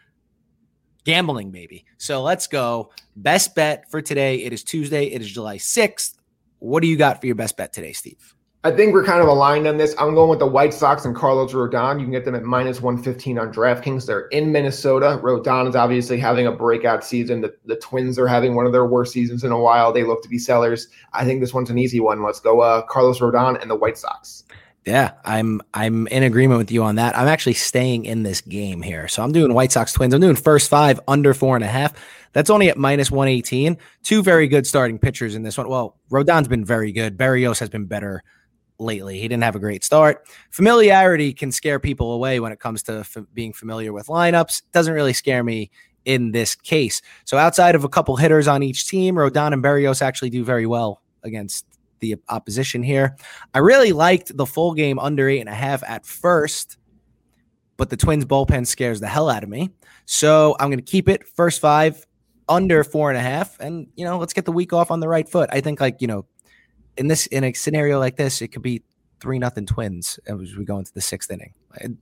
gambling, 1.04 1.50
baby. 1.50 1.84
So 1.98 2.22
let's 2.22 2.46
go. 2.46 2.90
Best 3.16 3.54
bet 3.54 3.90
for 3.90 4.00
today. 4.00 4.36
It 4.36 4.52
is 4.52 4.64
Tuesday. 4.64 5.06
It 5.06 5.20
is 5.20 5.30
July 5.30 5.58
sixth. 5.58 6.18
What 6.58 6.80
do 6.80 6.88
you 6.88 6.96
got 6.96 7.20
for 7.20 7.26
your 7.26 7.36
best 7.36 7.56
bet 7.56 7.72
today, 7.72 7.92
Steve? 7.92 8.35
I 8.66 8.72
think 8.72 8.94
we're 8.94 9.04
kind 9.04 9.20
of 9.22 9.28
aligned 9.28 9.68
on 9.68 9.76
this. 9.76 9.94
I'm 9.96 10.16
going 10.16 10.28
with 10.28 10.40
the 10.40 10.46
White 10.46 10.74
Sox 10.74 11.04
and 11.04 11.14
Carlos 11.14 11.52
Rodon. 11.52 12.00
You 12.00 12.04
can 12.04 12.10
get 12.10 12.24
them 12.24 12.34
at 12.34 12.42
minus 12.42 12.80
115 12.80 13.38
on 13.38 13.52
DraftKings. 13.52 14.06
They're 14.06 14.26
in 14.30 14.50
Minnesota. 14.50 15.20
Rodon 15.22 15.68
is 15.68 15.76
obviously 15.76 16.18
having 16.18 16.48
a 16.48 16.50
breakout 16.50 17.04
season. 17.04 17.42
The, 17.42 17.54
the 17.66 17.76
Twins 17.76 18.18
are 18.18 18.26
having 18.26 18.56
one 18.56 18.66
of 18.66 18.72
their 18.72 18.84
worst 18.84 19.12
seasons 19.12 19.44
in 19.44 19.52
a 19.52 19.60
while. 19.60 19.92
They 19.92 20.02
look 20.02 20.20
to 20.24 20.28
be 20.28 20.40
sellers. 20.40 20.88
I 21.12 21.24
think 21.24 21.40
this 21.40 21.54
one's 21.54 21.70
an 21.70 21.78
easy 21.78 22.00
one. 22.00 22.24
Let's 22.24 22.40
go 22.40 22.58
uh, 22.58 22.82
Carlos 22.82 23.20
Rodon 23.20 23.62
and 23.62 23.70
the 23.70 23.76
White 23.76 23.98
Sox. 23.98 24.42
Yeah, 24.84 25.12
I'm 25.24 25.62
I'm 25.72 26.08
in 26.08 26.24
agreement 26.24 26.58
with 26.58 26.72
you 26.72 26.82
on 26.82 26.96
that. 26.96 27.16
I'm 27.16 27.28
actually 27.28 27.54
staying 27.54 28.04
in 28.04 28.24
this 28.24 28.40
game 28.40 28.82
here. 28.82 29.06
So 29.06 29.22
I'm 29.22 29.30
doing 29.30 29.54
White 29.54 29.70
Sox 29.70 29.92
Twins. 29.92 30.12
I'm 30.12 30.20
doing 30.20 30.34
first 30.34 30.68
five 30.68 30.98
under 31.06 31.34
four 31.34 31.54
and 31.54 31.64
a 31.64 31.68
half. 31.68 31.92
That's 32.32 32.50
only 32.50 32.68
at 32.68 32.76
minus 32.76 33.12
118. 33.12 33.78
Two 34.02 34.24
very 34.24 34.48
good 34.48 34.66
starting 34.66 34.98
pitchers 34.98 35.36
in 35.36 35.44
this 35.44 35.56
one. 35.56 35.68
Well, 35.68 36.00
Rodon's 36.10 36.48
been 36.48 36.64
very 36.64 36.90
good. 36.90 37.16
Berrios 37.16 37.60
has 37.60 37.68
been 37.68 37.86
better 37.86 38.24
lately. 38.78 39.20
He 39.20 39.28
didn't 39.28 39.44
have 39.44 39.56
a 39.56 39.60
great 39.60 39.84
start. 39.84 40.26
Familiarity 40.50 41.32
can 41.32 41.52
scare 41.52 41.78
people 41.78 42.12
away 42.12 42.40
when 42.40 42.52
it 42.52 42.60
comes 42.60 42.82
to 42.84 42.98
f- 43.00 43.16
being 43.32 43.52
familiar 43.52 43.92
with 43.92 44.06
lineups. 44.06 44.62
Doesn't 44.72 44.92
really 44.92 45.12
scare 45.12 45.42
me 45.42 45.70
in 46.04 46.32
this 46.32 46.54
case. 46.54 47.02
So 47.24 47.36
outside 47.36 47.74
of 47.74 47.84
a 47.84 47.88
couple 47.88 48.16
hitters 48.16 48.48
on 48.48 48.62
each 48.62 48.88
team, 48.88 49.16
Rodon 49.16 49.52
and 49.52 49.62
Berrios 49.62 50.00
actually 50.00 50.30
do 50.30 50.44
very 50.44 50.66
well 50.66 51.02
against 51.22 51.66
the 52.00 52.16
opposition 52.28 52.82
here. 52.82 53.16
I 53.54 53.58
really 53.58 53.92
liked 53.92 54.36
the 54.36 54.46
full 54.46 54.74
game 54.74 54.98
under 54.98 55.28
eight 55.28 55.40
and 55.40 55.48
a 55.48 55.54
half 55.54 55.82
at 55.82 56.06
first, 56.06 56.78
but 57.76 57.90
the 57.90 57.96
Twins 57.96 58.24
bullpen 58.24 58.66
scares 58.66 59.00
the 59.00 59.08
hell 59.08 59.28
out 59.28 59.42
of 59.42 59.48
me. 59.48 59.70
So 60.04 60.56
I'm 60.60 60.68
going 60.68 60.78
to 60.78 60.84
keep 60.84 61.08
it 61.08 61.26
first 61.26 61.60
five 61.60 62.06
under 62.48 62.84
four 62.84 63.10
and 63.10 63.18
a 63.18 63.22
half, 63.22 63.58
and 63.58 63.88
you 63.96 64.04
know 64.04 64.18
let's 64.18 64.32
get 64.32 64.44
the 64.44 64.52
week 64.52 64.72
off 64.72 64.90
on 64.90 65.00
the 65.00 65.08
right 65.08 65.28
foot. 65.28 65.50
I 65.52 65.60
think 65.60 65.80
like 65.80 66.00
you 66.00 66.06
know 66.06 66.26
in 66.96 67.08
this 67.08 67.26
in 67.26 67.44
a 67.44 67.52
scenario 67.52 67.98
like 67.98 68.16
this, 68.16 68.42
it 68.42 68.48
could 68.48 68.62
be 68.62 68.82
three 69.20 69.38
nothing 69.38 69.66
Twins 69.66 70.20
as 70.26 70.56
we 70.56 70.64
go 70.64 70.78
into 70.78 70.92
the 70.92 71.00
sixth 71.00 71.30
inning. 71.30 71.52
It 71.76 71.92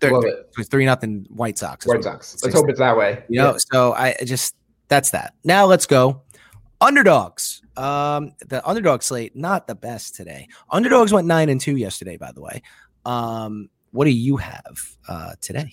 three 0.71 0.85
nothing 0.85 1.27
White 1.31 1.59
Sox. 1.59 1.87
White 1.87 2.05
Sox. 2.05 2.43
Let's 2.43 2.55
hope 2.55 2.69
it's 2.69 2.79
that 2.79 2.97
way. 2.97 3.25
You 3.29 3.41
know, 3.41 3.53
yeah. 3.53 3.59
so 3.73 3.93
I 3.93 4.17
just 4.25 4.55
that's 4.89 5.11
that. 5.11 5.35
Now 5.45 5.67
let's 5.67 5.87
go 5.87 6.23
underdogs. 6.81 7.63
Um, 7.77 8.33
the 8.47 8.67
underdog 8.69 9.03
slate 9.03 9.35
not 9.35 9.67
the 9.67 9.75
best 9.75 10.15
today. 10.15 10.49
Underdogs 10.71 11.13
went 11.13 11.27
nine 11.27 11.49
and 11.49 11.61
two 11.61 11.77
yesterday, 11.77 12.17
by 12.17 12.33
the 12.33 12.41
way. 12.41 12.63
Um, 13.05 13.69
what 13.91 14.05
do 14.05 14.11
you 14.11 14.37
have 14.37 14.77
uh, 15.09 15.33
today? 15.41 15.73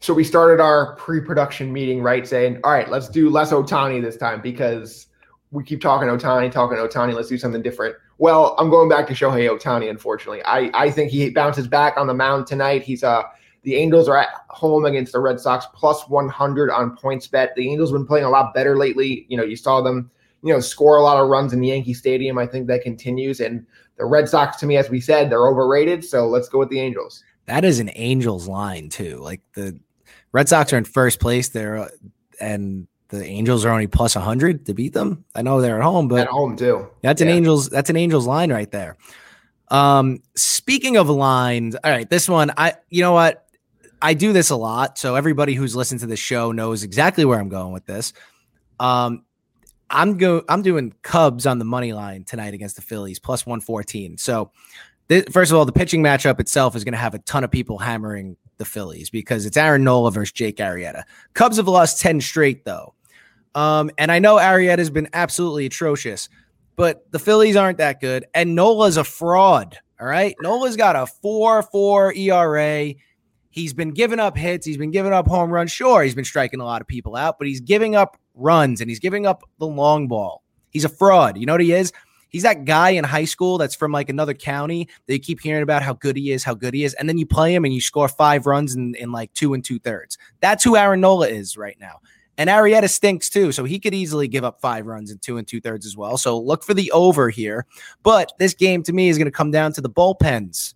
So 0.00 0.12
we 0.12 0.24
started 0.24 0.60
our 0.60 0.96
pre-production 0.96 1.72
meeting, 1.72 2.02
right? 2.02 2.26
Saying, 2.26 2.60
all 2.64 2.72
right, 2.72 2.90
let's 2.90 3.08
do 3.08 3.30
less 3.30 3.52
Ohtani 3.52 4.02
this 4.02 4.16
time 4.16 4.40
because 4.40 5.06
we 5.52 5.62
keep 5.62 5.80
talking 5.80 6.08
Ohtani, 6.08 6.50
talking 6.50 6.78
Ohtani. 6.78 7.14
Let's 7.14 7.28
do 7.28 7.38
something 7.38 7.62
different. 7.62 7.94
Well, 8.22 8.54
I'm 8.56 8.70
going 8.70 8.88
back 8.88 9.08
to 9.08 9.14
Shohei 9.14 9.50
Ohtani. 9.50 9.90
Unfortunately, 9.90 10.44
I 10.44 10.70
I 10.74 10.92
think 10.92 11.10
he 11.10 11.28
bounces 11.30 11.66
back 11.66 11.96
on 11.96 12.06
the 12.06 12.14
mound 12.14 12.46
tonight. 12.46 12.84
He's 12.84 13.02
uh 13.02 13.24
the 13.64 13.74
Angels 13.74 14.08
are 14.08 14.16
at 14.16 14.28
home 14.48 14.84
against 14.84 15.12
the 15.12 15.18
Red 15.18 15.40
Sox 15.40 15.66
plus 15.74 16.08
100 16.08 16.70
on 16.70 16.96
PointsBet. 16.96 17.56
The 17.56 17.68
Angels 17.68 17.90
have 17.90 17.98
been 17.98 18.06
playing 18.06 18.24
a 18.24 18.30
lot 18.30 18.54
better 18.54 18.78
lately. 18.78 19.26
You 19.28 19.36
know, 19.36 19.42
you 19.42 19.56
saw 19.56 19.80
them, 19.80 20.08
you 20.44 20.52
know, 20.52 20.60
score 20.60 20.98
a 20.98 21.02
lot 21.02 21.20
of 21.20 21.30
runs 21.30 21.52
in 21.52 21.64
Yankee 21.64 21.94
Stadium. 21.94 22.38
I 22.38 22.46
think 22.46 22.68
that 22.68 22.82
continues. 22.82 23.40
And 23.40 23.66
the 23.98 24.04
Red 24.04 24.28
Sox, 24.28 24.56
to 24.58 24.66
me, 24.66 24.76
as 24.76 24.88
we 24.88 25.00
said, 25.00 25.28
they're 25.28 25.48
overrated. 25.48 26.04
So 26.04 26.28
let's 26.28 26.48
go 26.48 26.60
with 26.60 26.68
the 26.68 26.78
Angels. 26.78 27.24
That 27.46 27.64
is 27.64 27.80
an 27.80 27.90
Angels 27.96 28.46
line 28.46 28.88
too. 28.88 29.16
Like 29.16 29.40
the 29.54 29.76
Red 30.30 30.48
Sox 30.48 30.72
are 30.72 30.78
in 30.78 30.84
first 30.84 31.18
place 31.18 31.48
there, 31.48 31.90
and 32.40 32.86
the 33.18 33.26
Angels 33.26 33.64
are 33.64 33.70
only 33.70 33.86
plus 33.86 34.14
100 34.14 34.66
to 34.66 34.74
beat 34.74 34.92
them. 34.92 35.24
I 35.34 35.42
know 35.42 35.60
they're 35.60 35.78
at 35.78 35.84
home, 35.84 36.08
but 36.08 36.20
at 36.20 36.28
home 36.28 36.56
too. 36.56 36.88
That's 37.02 37.20
yeah. 37.20 37.28
an 37.28 37.34
Angels. 37.34 37.68
That's 37.68 37.90
an 37.90 37.96
Angels 37.96 38.26
line 38.26 38.50
right 38.50 38.70
there. 38.70 38.96
Um, 39.68 40.22
speaking 40.34 40.96
of 40.96 41.08
lines, 41.08 41.76
all 41.76 41.90
right, 41.90 42.08
this 42.08 42.28
one, 42.28 42.52
I, 42.56 42.74
you 42.90 43.02
know 43.02 43.12
what, 43.12 43.46
I 44.02 44.14
do 44.14 44.32
this 44.32 44.50
a 44.50 44.56
lot, 44.56 44.98
so 44.98 45.14
everybody 45.14 45.54
who's 45.54 45.74
listened 45.74 46.00
to 46.00 46.06
the 46.06 46.16
show 46.16 46.52
knows 46.52 46.82
exactly 46.82 47.24
where 47.24 47.38
I'm 47.38 47.48
going 47.48 47.72
with 47.72 47.86
this. 47.86 48.12
Um, 48.80 49.24
I'm 49.88 50.18
go, 50.18 50.42
I'm 50.48 50.62
doing 50.62 50.94
Cubs 51.02 51.46
on 51.46 51.58
the 51.58 51.64
money 51.64 51.92
line 51.92 52.24
tonight 52.24 52.52
against 52.52 52.76
the 52.76 52.82
Phillies, 52.82 53.18
plus 53.18 53.46
114. 53.46 54.18
So, 54.18 54.50
th- 55.08 55.30
first 55.30 55.50
of 55.52 55.56
all, 55.56 55.64
the 55.64 55.72
pitching 55.72 56.02
matchup 56.02 56.40
itself 56.40 56.76
is 56.76 56.84
going 56.84 56.92
to 56.92 56.98
have 56.98 57.14
a 57.14 57.18
ton 57.20 57.44
of 57.44 57.50
people 57.50 57.78
hammering 57.78 58.36
the 58.58 58.64
Phillies 58.64 59.10
because 59.10 59.46
it's 59.46 59.56
Aaron 59.56 59.84
Nola 59.84 60.10
versus 60.10 60.32
Jake 60.32 60.58
Arrieta. 60.58 61.02
Cubs 61.34 61.56
have 61.56 61.68
lost 61.68 62.00
10 62.00 62.20
straight 62.20 62.64
though. 62.64 62.94
Um, 63.54 63.90
and 63.98 64.10
I 64.10 64.18
know 64.18 64.36
Arrieta 64.36 64.78
has 64.78 64.90
been 64.90 65.08
absolutely 65.12 65.66
atrocious, 65.66 66.28
but 66.76 67.10
the 67.12 67.18
Phillies 67.18 67.56
aren't 67.56 67.78
that 67.78 68.00
good. 68.00 68.24
And 68.34 68.54
Nola's 68.54 68.96
a 68.96 69.04
fraud. 69.04 69.78
All 70.00 70.06
right. 70.06 70.34
Nola's 70.40 70.76
got 70.76 70.96
a 70.96 71.06
4 71.06 71.62
4 71.62 72.14
ERA. 72.14 72.94
He's 73.50 73.74
been 73.74 73.90
giving 73.90 74.18
up 74.18 74.36
hits. 74.36 74.66
He's 74.66 74.78
been 74.78 74.90
giving 74.90 75.12
up 75.12 75.28
home 75.28 75.50
runs. 75.50 75.70
Sure, 75.70 76.02
he's 76.02 76.14
been 76.14 76.24
striking 76.24 76.60
a 76.60 76.64
lot 76.64 76.80
of 76.80 76.88
people 76.88 77.14
out, 77.14 77.36
but 77.38 77.46
he's 77.46 77.60
giving 77.60 77.94
up 77.94 78.18
runs 78.34 78.80
and 78.80 78.88
he's 78.88 78.98
giving 78.98 79.26
up 79.26 79.42
the 79.58 79.66
long 79.66 80.08
ball. 80.08 80.42
He's 80.70 80.86
a 80.86 80.88
fraud. 80.88 81.36
You 81.36 81.44
know 81.44 81.52
what 81.52 81.60
he 81.60 81.72
is? 81.72 81.92
He's 82.30 82.44
that 82.44 82.64
guy 82.64 82.90
in 82.90 83.04
high 83.04 83.26
school 83.26 83.58
that's 83.58 83.74
from 83.74 83.92
like 83.92 84.08
another 84.08 84.32
county 84.32 84.88
that 85.06 85.12
you 85.12 85.20
keep 85.20 85.40
hearing 85.40 85.62
about 85.62 85.82
how 85.82 85.92
good 85.92 86.16
he 86.16 86.32
is, 86.32 86.42
how 86.42 86.54
good 86.54 86.72
he 86.72 86.82
is. 86.82 86.94
And 86.94 87.06
then 87.06 87.18
you 87.18 87.26
play 87.26 87.54
him 87.54 87.66
and 87.66 87.74
you 87.74 87.80
score 87.82 88.08
five 88.08 88.46
runs 88.46 88.74
in, 88.74 88.94
in 88.94 89.12
like 89.12 89.34
two 89.34 89.52
and 89.52 89.62
two 89.62 89.78
thirds. 89.78 90.16
That's 90.40 90.64
who 90.64 90.74
Aaron 90.74 91.02
Nola 91.02 91.28
is 91.28 91.58
right 91.58 91.76
now. 91.78 92.00
And 92.38 92.48
Arrieta 92.48 92.88
stinks 92.88 93.28
too, 93.28 93.52
so 93.52 93.64
he 93.64 93.78
could 93.78 93.94
easily 93.94 94.26
give 94.26 94.42
up 94.42 94.60
five 94.60 94.86
runs 94.86 95.10
in 95.10 95.18
two 95.18 95.36
and 95.36 95.46
two 95.46 95.60
thirds 95.60 95.84
as 95.84 95.96
well. 95.96 96.16
So 96.16 96.38
look 96.38 96.64
for 96.64 96.74
the 96.74 96.90
over 96.92 97.28
here. 97.28 97.66
But 98.02 98.32
this 98.38 98.54
game 98.54 98.82
to 98.84 98.92
me 98.92 99.08
is 99.08 99.18
going 99.18 99.26
to 99.26 99.30
come 99.30 99.50
down 99.50 99.72
to 99.74 99.80
the 99.80 99.90
bullpens. 99.90 100.74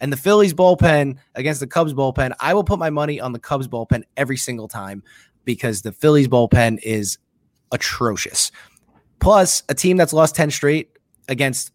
And 0.00 0.12
the 0.12 0.16
Phillies 0.16 0.54
bullpen 0.54 1.16
against 1.34 1.60
the 1.60 1.66
Cubs 1.66 1.94
bullpen, 1.94 2.32
I 2.40 2.54
will 2.54 2.64
put 2.64 2.78
my 2.78 2.90
money 2.90 3.20
on 3.20 3.32
the 3.32 3.38
Cubs 3.38 3.68
bullpen 3.68 4.02
every 4.16 4.36
single 4.36 4.68
time 4.68 5.02
because 5.44 5.82
the 5.82 5.92
Phillies 5.92 6.28
bullpen 6.28 6.78
is 6.82 7.18
atrocious. 7.72 8.50
Plus, 9.20 9.62
a 9.68 9.74
team 9.74 9.96
that's 9.96 10.12
lost 10.12 10.34
10 10.34 10.50
straight 10.50 10.98
against 11.28 11.72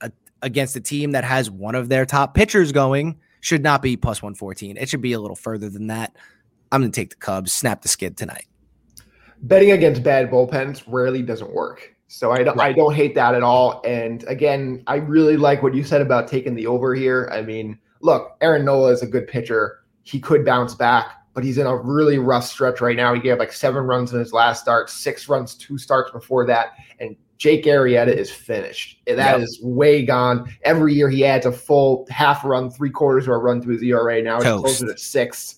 a, 0.00 0.10
against 0.42 0.76
a 0.76 0.80
team 0.80 1.12
that 1.12 1.24
has 1.24 1.50
one 1.50 1.74
of 1.74 1.88
their 1.88 2.06
top 2.06 2.34
pitchers 2.34 2.72
going 2.72 3.18
should 3.40 3.62
not 3.62 3.82
be 3.82 3.96
plus 3.96 4.22
114. 4.22 4.76
It 4.76 4.88
should 4.88 5.02
be 5.02 5.12
a 5.12 5.20
little 5.20 5.36
further 5.36 5.68
than 5.68 5.88
that. 5.88 6.16
I'm 6.70 6.80
going 6.80 6.90
to 6.90 7.00
take 7.00 7.10
the 7.10 7.16
Cubs, 7.16 7.52
snap 7.52 7.82
the 7.82 7.88
skid 7.88 8.16
tonight. 8.16 8.46
Betting 9.42 9.72
against 9.72 10.02
bad 10.02 10.30
bullpens 10.30 10.82
rarely 10.86 11.22
doesn't 11.22 11.52
work. 11.52 11.94
So 12.08 12.30
I 12.30 12.42
don't, 12.42 12.56
right. 12.56 12.70
I 12.70 12.72
don't 12.72 12.94
hate 12.94 13.14
that 13.16 13.34
at 13.34 13.42
all. 13.42 13.82
And 13.84 14.24
again, 14.24 14.82
I 14.86 14.96
really 14.96 15.36
like 15.36 15.62
what 15.62 15.74
you 15.74 15.82
said 15.82 16.00
about 16.00 16.28
taking 16.28 16.54
the 16.54 16.66
over 16.66 16.94
here. 16.94 17.28
I 17.32 17.42
mean, 17.42 17.78
look, 18.00 18.36
Aaron 18.40 18.64
Nola 18.64 18.92
is 18.92 19.02
a 19.02 19.06
good 19.06 19.26
pitcher. 19.26 19.80
He 20.04 20.20
could 20.20 20.44
bounce 20.44 20.74
back, 20.74 21.10
but 21.34 21.42
he's 21.42 21.58
in 21.58 21.66
a 21.66 21.76
really 21.76 22.18
rough 22.18 22.44
stretch 22.44 22.80
right 22.80 22.96
now. 22.96 23.12
He 23.12 23.20
gave 23.20 23.38
like 23.38 23.52
seven 23.52 23.84
runs 23.84 24.12
in 24.12 24.20
his 24.20 24.32
last 24.32 24.62
start, 24.62 24.88
six 24.88 25.28
runs, 25.28 25.54
two 25.54 25.78
starts 25.78 26.12
before 26.12 26.46
that. 26.46 26.74
And 27.00 27.16
Jake 27.38 27.64
Arrieta 27.64 28.14
is 28.14 28.30
finished. 28.30 29.00
That 29.06 29.16
yep. 29.16 29.40
is 29.40 29.60
way 29.62 30.04
gone. 30.04 30.50
Every 30.62 30.94
year 30.94 31.10
he 31.10 31.24
adds 31.24 31.44
a 31.44 31.52
full 31.52 32.06
half 32.08 32.44
run, 32.44 32.70
three 32.70 32.90
quarters 32.90 33.24
of 33.24 33.34
a 33.34 33.38
run 33.38 33.60
to 33.62 33.68
his 33.68 33.82
ERA. 33.82 34.22
Now 34.22 34.36
it's 34.36 34.44
closer 34.44 34.86
to 34.86 34.96
six. 34.96 35.55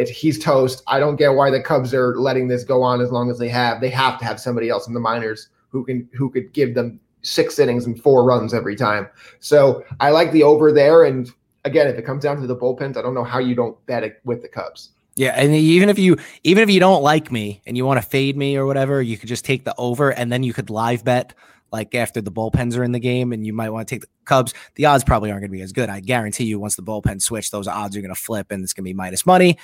It's, 0.00 0.10
he's 0.10 0.38
toast. 0.38 0.82
I 0.86 0.98
don't 0.98 1.16
get 1.16 1.34
why 1.34 1.50
the 1.50 1.60
Cubs 1.60 1.92
are 1.94 2.16
letting 2.16 2.48
this 2.48 2.64
go 2.64 2.82
on 2.82 3.00
as 3.00 3.10
long 3.10 3.30
as 3.30 3.38
they 3.38 3.48
have. 3.48 3.80
They 3.80 3.90
have 3.90 4.18
to 4.18 4.24
have 4.24 4.40
somebody 4.40 4.68
else 4.68 4.88
in 4.88 4.94
the 4.94 5.00
minors 5.00 5.48
who 5.68 5.84
can 5.84 6.08
who 6.12 6.30
could 6.30 6.52
give 6.52 6.74
them 6.74 7.00
six 7.22 7.58
innings 7.58 7.86
and 7.86 8.00
four 8.00 8.24
runs 8.24 8.54
every 8.54 8.76
time. 8.76 9.08
So 9.40 9.84
I 10.00 10.10
like 10.10 10.32
the 10.32 10.42
over 10.42 10.72
there. 10.72 11.04
And 11.04 11.30
again, 11.64 11.86
if 11.86 11.96
it 11.96 12.06
comes 12.06 12.22
down 12.22 12.40
to 12.40 12.46
the 12.46 12.56
bullpens, 12.56 12.96
I 12.96 13.02
don't 13.02 13.14
know 13.14 13.24
how 13.24 13.38
you 13.38 13.54
don't 13.54 13.76
bet 13.86 14.02
it 14.02 14.20
with 14.24 14.42
the 14.42 14.48
Cubs. 14.48 14.90
Yeah, 15.16 15.32
and 15.36 15.54
even 15.54 15.88
if 15.88 15.98
you 15.98 16.16
even 16.44 16.62
if 16.62 16.70
you 16.70 16.80
don't 16.80 17.02
like 17.02 17.30
me 17.30 17.60
and 17.66 17.76
you 17.76 17.84
want 17.84 18.00
to 18.02 18.08
fade 18.08 18.36
me 18.36 18.56
or 18.56 18.64
whatever, 18.64 19.02
you 19.02 19.18
could 19.18 19.28
just 19.28 19.44
take 19.44 19.64
the 19.64 19.74
over 19.76 20.10
and 20.10 20.32
then 20.32 20.42
you 20.42 20.52
could 20.52 20.70
live 20.70 21.04
bet 21.04 21.34
like 21.72 21.94
after 21.94 22.20
the 22.20 22.32
bullpens 22.32 22.76
are 22.76 22.84
in 22.84 22.92
the 22.92 22.98
game 22.98 23.32
and 23.32 23.46
you 23.46 23.52
might 23.52 23.70
want 23.70 23.86
to 23.86 23.94
take 23.94 24.02
the 24.02 24.08
Cubs. 24.24 24.54
The 24.74 24.86
odds 24.86 25.04
probably 25.04 25.30
aren't 25.30 25.42
going 25.42 25.50
to 25.50 25.56
be 25.56 25.62
as 25.62 25.72
good. 25.72 25.88
I 25.88 26.00
guarantee 26.00 26.44
you 26.44 26.58
once 26.58 26.76
the 26.76 26.82
bullpen 26.82 27.20
switch, 27.22 27.50
those 27.50 27.68
odds 27.68 27.96
are 27.96 28.00
going 28.00 28.14
to 28.14 28.20
flip 28.20 28.50
and 28.50 28.62
it's 28.62 28.72
going 28.72 28.84
to 28.84 28.88
be 28.88 28.94
minus 28.94 29.26
money. 29.26 29.56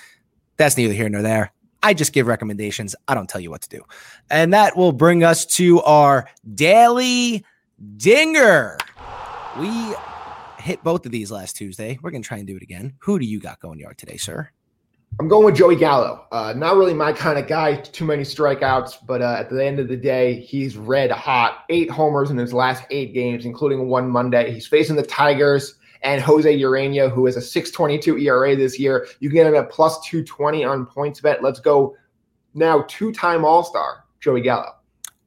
That's 0.56 0.76
neither 0.76 0.94
here 0.94 1.08
nor 1.08 1.22
there. 1.22 1.52
I 1.82 1.94
just 1.94 2.12
give 2.12 2.26
recommendations. 2.26 2.96
I 3.06 3.14
don't 3.14 3.28
tell 3.28 3.40
you 3.40 3.50
what 3.50 3.62
to 3.62 3.68
do. 3.68 3.82
And 4.30 4.52
that 4.54 4.76
will 4.76 4.92
bring 4.92 5.22
us 5.22 5.46
to 5.46 5.82
our 5.82 6.28
daily 6.54 7.44
dinger. 7.96 8.78
We 9.58 9.94
hit 10.58 10.82
both 10.82 11.06
of 11.06 11.12
these 11.12 11.30
last 11.30 11.56
Tuesday. 11.56 11.98
We're 12.02 12.10
going 12.10 12.22
to 12.22 12.28
try 12.28 12.38
and 12.38 12.46
do 12.46 12.56
it 12.56 12.62
again. 12.62 12.94
Who 13.00 13.18
do 13.18 13.24
you 13.24 13.38
got 13.38 13.60
going 13.60 13.78
yard 13.78 13.98
today, 13.98 14.16
sir? 14.16 14.50
I'm 15.18 15.28
going 15.28 15.46
with 15.46 15.54
Joey 15.54 15.76
Gallo. 15.76 16.26
Uh, 16.30 16.52
not 16.56 16.76
really 16.76 16.92
my 16.92 17.12
kind 17.12 17.38
of 17.38 17.46
guy. 17.46 17.76
Too 17.76 18.04
many 18.04 18.22
strikeouts, 18.22 19.06
but 19.06 19.22
uh, 19.22 19.36
at 19.38 19.48
the 19.48 19.64
end 19.64 19.78
of 19.78 19.88
the 19.88 19.96
day, 19.96 20.40
he's 20.40 20.76
red 20.76 21.10
hot. 21.10 21.64
Eight 21.70 21.90
homers 21.90 22.30
in 22.30 22.36
his 22.36 22.52
last 22.52 22.84
eight 22.90 23.14
games, 23.14 23.46
including 23.46 23.86
one 23.88 24.10
Monday. 24.10 24.50
He's 24.52 24.66
facing 24.66 24.96
the 24.96 25.02
Tigers 25.02 25.76
and 26.02 26.20
Jose 26.22 26.58
Urena, 26.58 27.10
who 27.10 27.26
has 27.26 27.36
a 27.36 27.40
6.22 27.40 28.22
ERA 28.22 28.56
this 28.56 28.78
year. 28.78 29.06
You 29.20 29.28
can 29.28 29.36
get 29.36 29.46
him 29.46 29.54
at 29.54 29.70
plus 29.70 30.00
220 30.06 30.64
on 30.64 30.86
PointsBet. 30.86 31.42
Let's 31.42 31.60
go 31.60 31.96
now. 32.54 32.84
Two-time 32.88 33.44
All 33.44 33.64
Star 33.64 34.04
Joey 34.20 34.40
Gallo. 34.40 34.72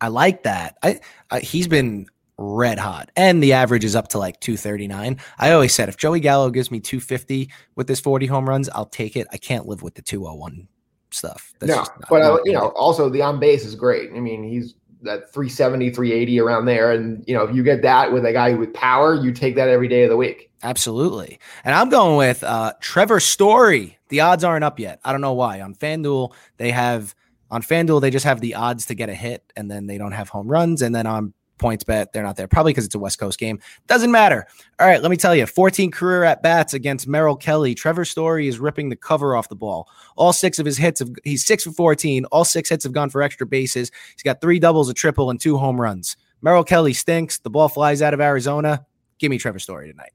I 0.02 0.08
like 0.08 0.44
that. 0.44 0.78
I, 0.84 1.00
I 1.30 1.40
he's 1.40 1.68
been 1.68 2.08
red 2.40 2.80
hot. 2.80 3.12
And 3.16 3.44
the 3.44 3.54
average 3.54 3.84
is 3.84 3.96
up 3.96 4.08
to 4.10 4.18
like 4.18 4.40
239. 4.40 5.20
I 5.38 5.52
always 5.52 5.74
said 5.74 5.90
if 5.90 5.98
Joey 5.98 6.20
Gallo 6.20 6.50
gives 6.50 6.72
me 6.72 6.80
250 6.80 7.52
with 7.76 7.88
his 7.88 8.00
40 8.00 8.26
home 8.28 8.48
runs, 8.48 8.70
I'll 8.70 8.86
take 8.86 9.16
it. 9.16 9.28
I 9.32 9.38
can't 9.38 9.68
live 9.68 9.84
with 9.84 9.96
the 9.96 10.02
201 10.02 10.68
stuff. 11.12 11.54
That's 11.60 11.72
no, 11.72 11.86
but 12.10 12.22
uh, 12.22 12.40
you 12.46 12.54
know, 12.54 12.70
also 12.70 13.10
the 13.10 13.22
on 13.22 13.40
base 13.40 13.66
is 13.66 13.76
great. 13.76 14.12
I 14.16 14.20
mean, 14.20 14.44
he's 14.44 14.76
that 15.02 15.32
370, 15.34 15.92
380 15.92 16.40
around 16.40 16.66
there. 16.66 16.92
And 16.92 17.24
you 17.28 17.34
know, 17.34 17.44
if 17.44 17.56
you 17.56 17.64
get 17.64 17.82
that 17.84 18.12
with 18.12 18.26
a 18.26 18.34
guy 18.34 18.54
with 18.54 18.74
power, 18.74 19.16
you 19.16 19.32
take 19.32 19.56
that 19.56 19.70
every 19.70 19.88
day 19.88 20.04
of 20.04 20.10
the 20.10 20.18
week. 20.18 20.52
Absolutely. 20.62 21.40
And 21.64 21.74
I'm 21.74 21.90
going 21.90 22.18
with 22.18 22.44
uh, 22.44 22.74
Trevor 22.82 23.20
Story. 23.20 23.98
The 24.10 24.22
odds 24.22 24.44
aren't 24.44 24.64
up 24.64 24.80
yet. 24.80 25.00
I 25.06 25.12
don't 25.12 25.22
know 25.22 25.34
why. 25.34 25.62
On 25.62 25.74
FanDuel, 25.74 26.34
they 26.58 26.72
have 26.72 27.16
on 27.52 27.62
FanDuel, 27.62 28.02
they 28.02 28.12
just 28.12 28.26
have 28.26 28.42
the 28.42 28.56
odds 28.56 28.86
to 28.88 28.96
get 28.96 29.10
a 29.10 29.16
hit 29.16 29.52
and 29.56 29.72
then 29.72 29.88
they 29.88 29.98
don't 29.98 30.12
have 30.12 30.30
home 30.30 30.48
runs. 30.48 30.82
And 30.82 30.94
then 30.94 31.08
on 31.08 31.34
PointsBet. 31.60 32.08
They're 32.12 32.24
not 32.24 32.36
there, 32.36 32.48
probably 32.48 32.72
because 32.72 32.86
it's 32.86 32.96
a 32.96 33.00
West 33.00 33.20
Coast 33.20 33.38
game. 33.38 33.60
Doesn't 33.88 34.12
matter. 34.12 34.48
All 34.80 34.88
right, 34.88 35.02
let 35.02 35.12
me 35.12 35.18
tell 35.18 35.36
you 35.36 35.46
14 35.46 35.92
career 35.92 36.24
at 36.24 36.42
bats 36.42 36.74
against 36.74 37.08
Merrill 37.08 37.36
Kelly. 37.36 37.76
Trevor 37.76 38.06
Story 38.06 38.48
is 38.48 38.60
ripping 38.60 38.90
the 38.90 38.96
cover 38.96 39.36
off 39.36 39.50
the 39.50 39.56
ball. 39.56 39.88
All 40.16 40.34
six 40.34 40.60
of 40.60 40.66
his 40.66 40.78
hits, 40.78 41.00
have, 41.00 41.10
he's 41.24 41.46
six 41.46 41.64
for 41.64 41.72
14. 41.72 42.26
All 42.26 42.46
six 42.46 42.70
hits 42.70 42.84
have 42.84 42.94
gone 42.94 43.10
for 43.10 43.22
extra 43.22 43.46
bases. 43.46 43.92
He's 44.14 44.24
got 44.24 44.42
three 44.42 44.60
doubles, 44.60 44.90
a 44.90 44.94
triple, 44.94 45.30
and 45.30 45.40
two 45.40 45.58
home 45.58 45.80
runs. 45.80 46.18
Merrill 46.42 46.64
Kelly 46.64 46.94
stinks. 46.94 47.40
The 47.40 47.50
ball 47.50 47.70
flies 47.70 48.02
out 48.02 48.14
of 48.14 48.22
Arizona. 48.22 48.86
Give 49.20 49.30
me 49.30 49.38
Trevor 49.38 49.60
Story 49.60 49.92
tonight. 49.92 50.12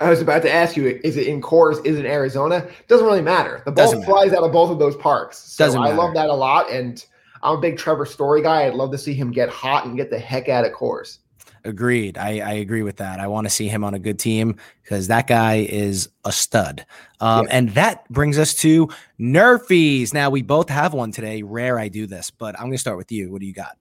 I 0.00 0.10
was 0.10 0.20
about 0.20 0.42
to 0.42 0.52
ask 0.52 0.76
you, 0.76 1.00
is 1.04 1.16
it 1.16 1.28
in 1.28 1.40
Coors? 1.40 1.84
Is 1.86 1.98
it 1.98 2.04
Arizona? 2.04 2.68
Doesn't 2.88 3.06
really 3.06 3.22
matter. 3.22 3.62
The 3.64 3.72
ball 3.72 4.02
flies 4.02 4.32
out 4.32 4.42
of 4.42 4.52
both 4.52 4.70
of 4.70 4.78
those 4.78 4.96
parks. 4.96 5.38
So 5.38 5.64
Doesn't 5.64 5.80
I 5.80 5.92
love 5.92 6.14
that 6.14 6.28
a 6.28 6.34
lot. 6.34 6.70
And 6.70 7.04
I'm 7.44 7.58
a 7.58 7.60
big 7.60 7.76
Trevor 7.76 8.06
Story 8.06 8.42
guy. 8.42 8.66
I'd 8.66 8.74
love 8.74 8.90
to 8.92 8.98
see 8.98 9.12
him 9.12 9.30
get 9.30 9.50
hot 9.50 9.84
and 9.84 9.96
get 9.96 10.10
the 10.10 10.18
heck 10.18 10.48
out 10.48 10.64
of 10.64 10.72
Coors. 10.72 11.18
Agreed. 11.66 12.18
I, 12.18 12.40
I 12.40 12.52
agree 12.54 12.82
with 12.82 12.96
that. 12.96 13.20
I 13.20 13.26
want 13.26 13.46
to 13.46 13.50
see 13.50 13.68
him 13.68 13.84
on 13.84 13.94
a 13.94 13.98
good 13.98 14.18
team 14.18 14.56
because 14.82 15.08
that 15.08 15.26
guy 15.26 15.66
is 15.68 16.08
a 16.24 16.32
stud. 16.32 16.84
Um, 17.20 17.46
yeah. 17.46 17.56
And 17.56 17.70
that 17.70 18.08
brings 18.10 18.38
us 18.38 18.54
to 18.56 18.88
Nerfies. 19.18 20.12
Now, 20.12 20.28
we 20.30 20.42
both 20.42 20.68
have 20.68 20.92
one 20.92 21.10
today. 21.10 21.42
Rare 21.42 21.78
I 21.78 21.88
do 21.88 22.06
this, 22.06 22.30
but 22.30 22.54
I'm 22.56 22.66
going 22.66 22.72
to 22.72 22.78
start 22.78 22.96
with 22.96 23.12
you. 23.12 23.30
What 23.30 23.40
do 23.40 23.46
you 23.46 23.54
got? 23.54 23.78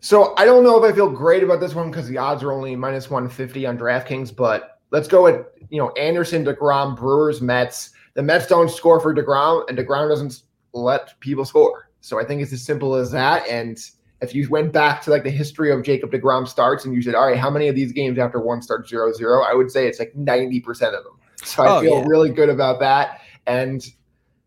So 0.00 0.34
I 0.36 0.44
don't 0.44 0.62
know 0.62 0.82
if 0.82 0.92
I 0.92 0.94
feel 0.94 1.10
great 1.10 1.42
about 1.42 1.60
this 1.60 1.74
one 1.74 1.90
because 1.90 2.08
the 2.08 2.18
odds 2.18 2.42
are 2.42 2.52
only 2.52 2.74
minus 2.76 3.10
150 3.10 3.66
on 3.66 3.76
DraftKings, 3.76 4.34
but 4.34 4.80
let's 4.90 5.08
go 5.08 5.24
with, 5.24 5.46
you 5.70 5.78
know, 5.78 5.90
Anderson, 5.90 6.44
DeGrom, 6.44 6.96
Brewers, 6.96 7.40
Mets. 7.40 7.90
The 8.14 8.22
Mets 8.22 8.46
don't 8.46 8.70
score 8.70 9.00
for 9.00 9.14
DeGrom, 9.14 9.68
and 9.68 9.76
DeGrom 9.76 10.08
doesn't 10.08 10.42
let 10.72 11.18
people 11.20 11.44
score. 11.44 11.87
So 12.00 12.20
I 12.20 12.24
think 12.24 12.42
it's 12.42 12.52
as 12.52 12.62
simple 12.62 12.94
as 12.94 13.10
that. 13.12 13.46
And 13.48 13.78
if 14.20 14.34
you 14.34 14.48
went 14.48 14.72
back 14.72 15.02
to 15.02 15.10
like 15.10 15.24
the 15.24 15.30
history 15.30 15.72
of 15.72 15.82
Jacob 15.82 16.10
DeGrom 16.10 16.46
starts 16.46 16.84
and 16.84 16.94
you 16.94 17.02
said, 17.02 17.14
all 17.14 17.26
right, 17.26 17.38
how 17.38 17.50
many 17.50 17.68
of 17.68 17.74
these 17.74 17.92
games 17.92 18.18
after 18.18 18.40
one 18.40 18.62
start 18.62 18.88
zero 18.88 19.12
zero? 19.12 19.42
I 19.42 19.54
would 19.54 19.70
say 19.70 19.86
it's 19.86 19.98
like 19.98 20.12
90% 20.14 20.68
of 20.68 21.04
them. 21.04 21.18
So 21.44 21.62
I 21.62 21.76
oh, 21.76 21.80
feel 21.80 21.98
yeah. 22.00 22.04
really 22.06 22.30
good 22.30 22.48
about 22.48 22.80
that. 22.80 23.20
And 23.46 23.84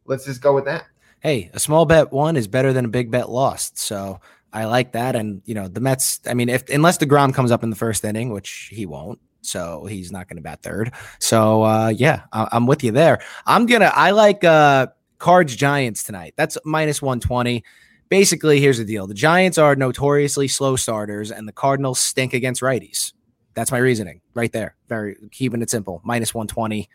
let's 0.05 0.25
just 0.25 0.41
go 0.41 0.53
with 0.53 0.65
that. 0.65 0.85
Hey, 1.19 1.49
a 1.53 1.59
small 1.59 1.85
bet 1.85 2.11
won 2.11 2.35
is 2.35 2.47
better 2.47 2.73
than 2.73 2.85
a 2.85 2.89
big 2.89 3.11
bet 3.11 3.29
lost. 3.29 3.77
So 3.77 4.19
I 4.51 4.65
like 4.65 4.93
that. 4.93 5.15
And, 5.15 5.41
you 5.45 5.53
know, 5.53 5.67
the 5.67 5.79
Mets, 5.79 6.19
I 6.27 6.33
mean, 6.33 6.49
if 6.49 6.67
unless 6.69 6.97
DeGrom 6.97 7.33
comes 7.33 7.51
up 7.51 7.63
in 7.63 7.69
the 7.69 7.75
first 7.75 8.03
inning, 8.03 8.31
which 8.31 8.69
he 8.71 8.85
won't, 8.85 9.19
so 9.41 9.85
he's 9.85 10.11
not 10.11 10.27
going 10.27 10.37
to 10.37 10.43
bat 10.43 10.61
third. 10.61 10.91
So 11.19 11.63
uh, 11.63 11.89
yeah, 11.89 12.23
I- 12.31 12.49
am 12.51 12.65
with 12.67 12.83
you 12.83 12.91
there. 12.91 13.21
I'm 13.45 13.65
gonna. 13.65 13.91
I 13.93 14.11
like 14.11 14.43
uh, 14.43 14.87
Cards 15.21 15.55
Giants 15.55 16.01
tonight. 16.01 16.33
That's 16.35 16.57
minus 16.65 16.99
120. 16.99 17.63
Basically, 18.09 18.59
here's 18.59 18.79
the 18.79 18.83
deal 18.83 19.05
the 19.05 19.13
Giants 19.13 19.59
are 19.59 19.75
notoriously 19.75 20.47
slow 20.47 20.75
starters, 20.75 21.31
and 21.31 21.47
the 21.47 21.51
Cardinals 21.53 21.99
stink 21.99 22.33
against 22.33 22.61
righties. 22.61 23.13
That's 23.53 23.71
my 23.71 23.77
reasoning 23.77 24.21
right 24.33 24.51
there. 24.51 24.75
Very 24.89 25.15
keeping 25.31 25.61
it 25.61 25.69
simple. 25.69 26.01
Minus 26.03 26.33
120. 26.33 26.89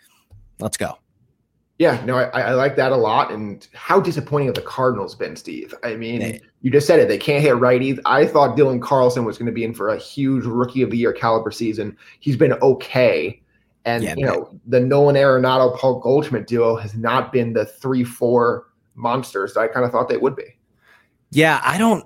Let's 0.58 0.76
go. 0.76 0.98
Yeah, 1.78 2.02
no, 2.04 2.16
I, 2.16 2.40
I, 2.40 2.52
like 2.54 2.74
that 2.76 2.90
a 2.90 2.96
lot. 2.96 3.30
And 3.30 3.66
how 3.74 4.00
disappointing 4.00 4.48
have 4.48 4.54
the 4.54 4.62
Cardinals 4.62 5.14
been, 5.14 5.36
Steve? 5.36 5.72
I 5.84 5.94
mean, 5.94 6.22
hey. 6.22 6.40
you 6.62 6.70
just 6.70 6.86
said 6.86 6.98
it. 6.98 7.06
They 7.06 7.18
can't 7.18 7.44
hit 7.44 7.54
righties. 7.54 8.00
I 8.06 8.26
thought 8.26 8.56
Dylan 8.56 8.80
Carlson 8.82 9.24
was 9.24 9.38
going 9.38 9.46
to 9.46 9.52
be 9.52 9.62
in 9.62 9.74
for 9.74 9.90
a 9.90 9.98
huge 9.98 10.46
rookie 10.46 10.82
of 10.82 10.90
the 10.90 10.96
year 10.96 11.12
caliber 11.12 11.52
season. 11.52 11.96
He's 12.18 12.36
been 12.36 12.54
okay. 12.54 13.40
And 13.86 14.02
yeah, 14.02 14.14
you 14.16 14.26
know, 14.26 14.50
the 14.66 14.80
Nolan 14.80 15.14
Arenado 15.14 15.78
Paul 15.78 16.00
Goldschmidt 16.00 16.48
duo 16.48 16.76
has 16.76 16.94
not 16.94 17.32
been 17.32 17.52
the 17.52 17.64
three 17.64 18.02
four 18.02 18.66
monsters 18.96 19.54
that 19.54 19.60
I 19.60 19.68
kind 19.68 19.86
of 19.86 19.92
thought 19.92 20.08
they 20.08 20.16
would 20.16 20.34
be. 20.34 20.56
Yeah, 21.30 21.60
I 21.64 21.78
don't. 21.78 22.04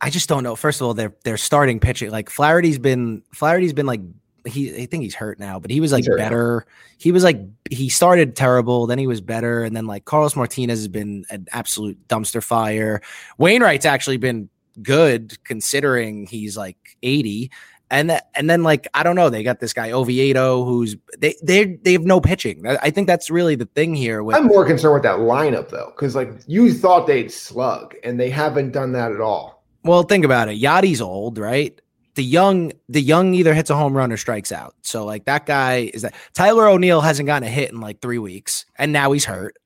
I 0.00 0.08
just 0.08 0.28
don't 0.28 0.42
know. 0.42 0.56
First 0.56 0.80
of 0.80 0.86
all, 0.86 0.94
they're 0.94 1.14
their 1.24 1.36
starting 1.36 1.78
pitching. 1.78 2.10
Like 2.10 2.30
Flaherty's 2.30 2.78
been 2.78 3.22
Flaherty's 3.32 3.74
been 3.74 3.86
like 3.86 4.00
he 4.46 4.74
I 4.82 4.86
think 4.86 5.02
he's 5.02 5.14
hurt 5.14 5.38
now, 5.38 5.58
but 5.58 5.70
he 5.70 5.78
was 5.78 5.92
like 5.92 6.04
better. 6.16 6.66
He 6.96 7.12
was 7.12 7.22
like 7.22 7.38
he 7.70 7.90
started 7.90 8.34
terrible, 8.34 8.86
then 8.86 8.98
he 8.98 9.06
was 9.06 9.20
better, 9.20 9.62
and 9.62 9.76
then 9.76 9.86
like 9.86 10.06
Carlos 10.06 10.36
Martinez 10.36 10.78
has 10.78 10.88
been 10.88 11.26
an 11.28 11.46
absolute 11.52 11.98
dumpster 12.08 12.42
fire. 12.42 13.02
Wainwright's 13.36 13.84
actually 13.84 14.16
been 14.16 14.48
good 14.82 15.42
considering 15.44 16.26
he's 16.26 16.56
like 16.56 16.96
80 17.02 17.50
and 17.90 18.10
that, 18.10 18.28
and 18.34 18.50
then 18.50 18.62
like 18.62 18.88
I 18.94 19.02
don't 19.02 19.16
know, 19.16 19.30
they 19.30 19.42
got 19.42 19.60
this 19.60 19.72
guy 19.72 19.92
Oviedo 19.92 20.64
who's 20.64 20.96
they 21.18 21.36
they 21.42 21.64
they 21.64 21.92
have 21.92 22.04
no 22.04 22.20
pitching. 22.20 22.66
I 22.66 22.90
think 22.90 23.06
that's 23.06 23.30
really 23.30 23.54
the 23.54 23.66
thing 23.66 23.94
here. 23.94 24.22
With, 24.22 24.36
I'm 24.36 24.46
more 24.46 24.64
concerned 24.64 24.94
with 24.94 25.02
that 25.04 25.18
lineup 25.18 25.68
though, 25.68 25.92
because 25.94 26.14
like 26.16 26.30
you 26.46 26.72
thought 26.72 27.06
they'd 27.06 27.30
slug, 27.30 27.94
and 28.02 28.18
they 28.18 28.30
haven't 28.30 28.72
done 28.72 28.92
that 28.92 29.12
at 29.12 29.20
all. 29.20 29.62
Well, 29.84 30.02
think 30.02 30.24
about 30.24 30.48
it. 30.48 30.60
Yadi's 30.60 31.00
old, 31.00 31.38
right? 31.38 31.80
The 32.16 32.24
young, 32.24 32.72
the 32.88 33.00
young 33.00 33.34
either 33.34 33.54
hits 33.54 33.70
a 33.70 33.76
home 33.76 33.96
run 33.96 34.10
or 34.10 34.16
strikes 34.16 34.50
out. 34.50 34.74
So 34.82 35.04
like 35.04 35.26
that 35.26 35.46
guy 35.46 35.90
is 35.92 36.02
that 36.02 36.14
Tyler 36.32 36.66
O'Neill 36.66 37.02
hasn't 37.02 37.26
gotten 37.26 37.46
a 37.46 37.50
hit 37.50 37.70
in 37.70 37.80
like 37.80 38.00
three 38.00 38.18
weeks, 38.18 38.64
and 38.76 38.92
now 38.92 39.12
he's 39.12 39.26
hurt. 39.26 39.56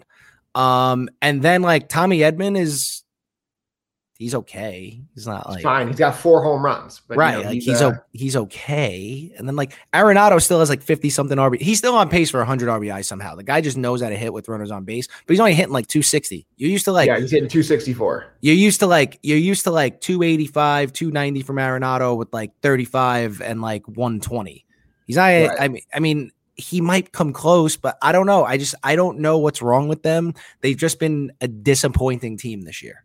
Um, 0.54 1.08
and 1.22 1.42
then 1.42 1.62
like 1.62 1.88
Tommy 1.88 2.18
Edman 2.18 2.58
is 2.58 2.99
he's 4.20 4.34
okay. 4.34 5.00
He's 5.14 5.26
not 5.26 5.48
like 5.48 5.56
he's 5.56 5.64
fine. 5.64 5.88
He's 5.88 5.98
got 5.98 6.14
four 6.14 6.42
home 6.44 6.62
runs, 6.62 7.00
but, 7.08 7.16
right? 7.16 7.38
You 7.38 7.42
know, 7.42 7.48
like 7.48 7.54
he's 7.54 7.64
he's, 7.64 7.82
uh, 7.82 7.92
he's, 8.12 8.36
okay. 8.36 9.32
And 9.36 9.48
then 9.48 9.56
like 9.56 9.72
Arenado 9.92 10.40
still 10.40 10.60
has 10.60 10.68
like 10.68 10.82
fifty 10.82 11.08
something 11.10 11.36
RB. 11.36 11.60
He's 11.60 11.78
still 11.78 11.94
on 11.96 12.08
pace 12.10 12.30
for 12.30 12.44
hundred 12.44 12.68
RBI 12.68 13.04
somehow. 13.04 13.34
The 13.34 13.42
guy 13.42 13.62
just 13.62 13.78
knows 13.78 14.02
how 14.02 14.10
to 14.10 14.16
hit 14.16 14.32
with 14.32 14.46
runners 14.48 14.70
on 14.70 14.84
base, 14.84 15.06
but 15.08 15.32
he's 15.32 15.40
only 15.40 15.54
hitting 15.54 15.72
like 15.72 15.86
two 15.86 16.02
sixty. 16.02 16.46
You 16.56 16.68
used 16.68 16.84
to 16.84 16.92
like 16.92 17.08
yeah, 17.08 17.18
he's 17.18 17.30
hitting 17.30 17.48
two 17.48 17.62
sixty 17.62 17.94
four. 17.94 18.26
You 18.42 18.52
used 18.52 18.80
to 18.80 18.86
like 18.86 19.18
you're 19.22 19.38
used 19.38 19.64
to 19.64 19.70
like 19.70 20.00
two 20.02 20.22
eighty 20.22 20.46
five, 20.46 20.92
two 20.92 21.10
ninety 21.10 21.42
from 21.42 21.56
Arenado 21.56 22.16
with 22.16 22.32
like 22.32 22.52
thirty 22.60 22.84
five 22.84 23.40
and 23.40 23.62
like 23.62 23.86
one 23.88 24.20
twenty. 24.20 24.66
He's 25.06 25.16
not. 25.16 25.24
Right. 25.24 25.50
I 25.58 25.68
mean, 25.68 25.82
I 25.94 25.98
mean, 25.98 26.30
he 26.56 26.82
might 26.82 27.12
come 27.12 27.32
close, 27.32 27.76
but 27.76 27.96
I 28.02 28.12
don't 28.12 28.26
know. 28.26 28.44
I 28.44 28.58
just 28.58 28.74
I 28.82 28.96
don't 28.96 29.20
know 29.20 29.38
what's 29.38 29.62
wrong 29.62 29.88
with 29.88 30.02
them. 30.02 30.34
They've 30.60 30.76
just 30.76 30.98
been 31.00 31.32
a 31.40 31.48
disappointing 31.48 32.36
team 32.36 32.60
this 32.62 32.82
year. 32.82 33.04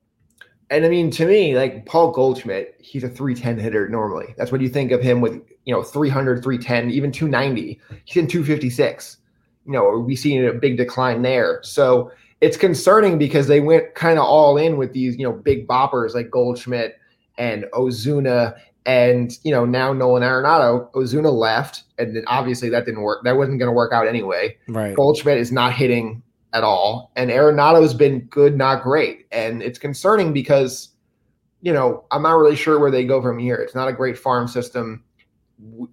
And 0.70 0.86
I 0.86 0.90
mean, 0.90 1.12
to 1.12 1.26
me, 1.26 1.56
like 1.56 1.86
Paul 1.86 2.12
Goldschmidt, 2.12 2.76
he's 2.80 3.04
a 3.04 3.10
310 3.10 3.60
hitter 3.60 3.88
normally. 3.88 4.34
That's 4.38 4.52
what 4.52 4.62
you 4.62 4.70
think 4.70 4.92
of 4.92 5.02
him 5.02 5.22
with, 5.22 5.34
you 5.66 5.74
know, 5.74 5.84
300, 5.84 6.44
310, 6.44 6.92
even 6.92 7.12
290. 7.12 7.80
He's 8.06 8.18
in 8.18 8.28
256. 8.28 9.18
You 9.66 9.72
know, 9.72 10.00
we 10.00 10.16
see 10.16 10.38
a 10.38 10.54
big 10.54 10.78
decline 10.78 11.22
there. 11.22 11.60
So 11.64 12.12
it's 12.42 12.58
concerning 12.58 13.18
because 13.18 13.48
they 13.48 13.62
went 13.62 13.96
kind 13.96 14.18
of 14.18 14.26
all 14.26 14.58
in 14.58 14.78
with 14.78 14.94
these, 14.94 15.18
you 15.18 15.24
know, 15.24 15.34
big 15.34 15.68
boppers 15.68 16.16
like 16.16 16.32
Goldschmidt 16.32 17.00
and 17.38 17.66
Ozuna 17.74 18.56
and 18.86 19.40
you 19.44 19.52
know 19.52 19.66
now 19.66 19.94
Nolan 19.94 20.24
Arenado, 20.24 20.92
Ozuna 20.92 21.34
left, 21.34 21.84
and 21.98 22.16
then 22.16 22.24
obviously 22.28 22.70
that 22.70 22.86
didn't 22.86 23.02
work. 23.02 23.24
That 23.24 23.38
wasn't 23.38 23.60
going 23.60 23.70
to 23.70 23.74
work 23.74 23.92
out 23.92 24.08
anyway. 24.08 24.58
Right. 24.68 24.96
Goldschmidt 24.96 25.38
is 25.38 25.52
not 25.52 25.74
hitting 25.74 26.22
at 26.56 26.64
all, 26.64 27.12
and 27.18 27.30
Arenado's 27.30 27.94
been 27.94 28.22
good, 28.22 28.58
not 28.58 28.82
great, 28.82 29.28
and 29.32 29.62
it's 29.62 29.78
concerning 29.78 30.32
because 30.32 30.90
you 31.62 31.74
know 31.74 32.06
I'm 32.12 32.24
not 32.24 32.38
really 32.38 32.56
sure 32.56 32.80
where 32.80 32.90
they 32.90 33.04
go 33.06 33.22
from 33.22 33.38
here. 33.38 33.58
It's 33.58 33.76
not 33.76 33.90
a 33.90 33.94
great 33.94 34.18
farm 34.18 34.48
system. 34.48 35.04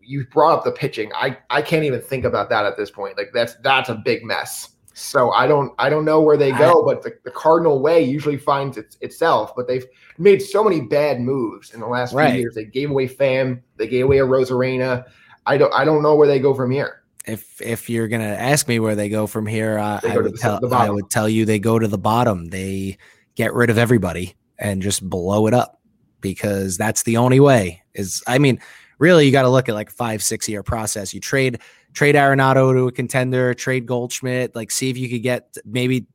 You 0.01 0.25
brought 0.33 0.59
up 0.59 0.65
the 0.65 0.71
pitching. 0.71 1.11
I 1.15 1.37
I 1.51 1.63
can't 1.63 1.85
even 1.85 2.01
think 2.01 2.25
about 2.25 2.49
that 2.51 2.65
at 2.65 2.77
this 2.77 2.93
point. 2.93 3.19
Like 3.19 3.33
that's 3.35 3.57
that's 3.57 3.89
a 3.89 3.97
big 3.97 4.25
mess. 4.25 4.69
So 4.95 5.33
I 5.33 5.49
don't 5.49 5.73
I 5.79 5.91
don't 5.91 6.05
know 6.05 6.21
where 6.21 6.37
they 6.37 6.53
go, 6.53 6.85
but 6.85 7.03
the, 7.03 7.13
the 7.25 7.33
Cardinal 7.33 7.83
way 7.83 8.01
usually 8.03 8.37
finds 8.37 8.77
it, 8.77 8.97
itself. 9.01 9.55
But 9.57 9.67
they've 9.67 9.87
made 10.17 10.41
so 10.41 10.63
many 10.63 10.83
bad 10.83 11.21
moves 11.21 11.75
in 11.75 11.81
the 11.81 11.87
last 11.89 12.15
right. 12.15 12.31
few 12.31 12.41
years. 12.41 12.55
They 12.55 12.67
gave 12.67 12.91
away 12.91 13.09
Pham, 13.09 13.63
they 13.79 13.89
gave 13.89 14.05
away 14.05 14.19
Arozarena. 14.19 15.05
I 15.47 15.57
don't 15.57 15.75
I 15.75 15.85
don't 15.85 16.03
know 16.03 16.15
where 16.15 16.29
they 16.29 16.39
go 16.39 16.55
from 16.55 16.71
here. 16.71 17.02
If 17.25 17.61
if 17.61 17.89
you're 17.89 18.09
gonna 18.09 18.25
ask 18.25 18.67
me 18.67 18.81
where 18.81 18.97
they 18.97 19.09
go 19.09 19.27
from 19.27 19.47
here, 19.47 19.79
uh, 19.79 20.01
I 20.03 20.19
would 20.19 20.37
tell 20.37 20.75
I 20.75 20.91
would 20.91 21.09
tell 21.11 21.29
you 21.29 21.45
they 21.45 21.59
go 21.59 21.79
to 21.79 21.87
the 21.89 21.99
bottom. 21.99 22.47
They 22.47 22.99
get 23.35 23.55
rid 23.55 23.71
of 23.71 23.79
everybody 23.79 24.35
and 24.59 24.83
just 24.83 25.09
blow 25.09 25.47
it 25.47 25.55
up 25.55 25.81
because 26.21 26.77
that's 26.77 27.03
the 27.05 27.17
only 27.19 27.41
way. 27.41 27.83
Is 27.95 28.23
I 28.27 28.39
mean, 28.39 28.61
really, 28.99 29.27
you 29.27 29.33
got 29.33 29.43
to 29.43 29.51
look 29.51 29.69
at 29.69 29.75
like 29.75 29.91
five 29.91 30.23
six 30.23 30.49
year 30.49 30.63
process. 30.63 31.15
You 31.15 31.21
trade 31.21 31.61
trade 31.93 32.15
Arenado 32.15 32.73
to 32.73 32.89
a 32.89 32.93
contender, 32.93 33.55
trade 33.55 33.87
Goldschmidt, 33.87 34.55
like 34.55 34.71
see 34.71 34.91
if 34.91 34.97
you 34.97 35.09
could 35.09 35.23
get 35.23 35.57
maybe 35.65 36.07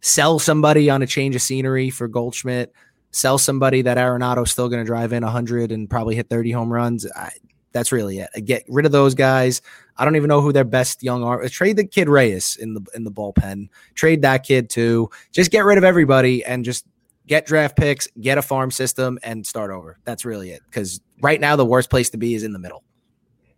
sell 0.00 0.38
somebody 0.38 0.90
on 0.90 1.02
a 1.02 1.06
change 1.06 1.36
of 1.36 1.42
scenery 1.42 1.90
for 1.90 2.08
Goldschmidt, 2.08 2.72
sell 3.12 3.38
somebody 3.38 3.82
that 3.82 3.98
Arenado's 3.98 4.50
still 4.50 4.68
going 4.68 4.82
to 4.82 4.86
drive 4.86 5.12
in 5.12 5.22
100 5.22 5.72
and 5.72 5.88
probably 5.88 6.16
hit 6.16 6.28
30 6.28 6.50
home 6.52 6.72
runs. 6.72 7.06
I, 7.14 7.30
that's 7.72 7.92
really 7.92 8.18
it. 8.18 8.30
Get 8.44 8.64
rid 8.68 8.86
of 8.86 8.92
those 8.92 9.14
guys. 9.14 9.62
I 10.00 10.04
don't 10.04 10.16
even 10.16 10.28
know 10.28 10.40
who 10.40 10.52
their 10.52 10.64
best 10.64 11.02
young 11.02 11.22
are. 11.22 11.46
Trade 11.48 11.76
the 11.76 11.86
kid 11.86 12.08
Reyes 12.08 12.56
in 12.56 12.74
the 12.74 12.84
in 12.94 13.04
the 13.04 13.12
bullpen. 13.12 13.68
Trade 13.94 14.22
that 14.22 14.44
kid 14.44 14.70
too. 14.70 15.10
Just 15.30 15.50
get 15.50 15.64
rid 15.64 15.78
of 15.78 15.84
everybody 15.84 16.44
and 16.44 16.64
just 16.64 16.86
get 17.26 17.46
draft 17.46 17.76
picks, 17.76 18.08
get 18.20 18.38
a 18.38 18.42
farm 18.42 18.70
system, 18.70 19.18
and 19.22 19.46
start 19.46 19.70
over. 19.70 19.98
That's 20.04 20.24
really 20.24 20.50
it. 20.50 20.62
Because 20.64 21.00
right 21.20 21.40
now 21.40 21.54
the 21.54 21.66
worst 21.66 21.90
place 21.90 22.10
to 22.10 22.16
be 22.16 22.34
is 22.34 22.42
in 22.42 22.52
the 22.52 22.58
middle 22.58 22.82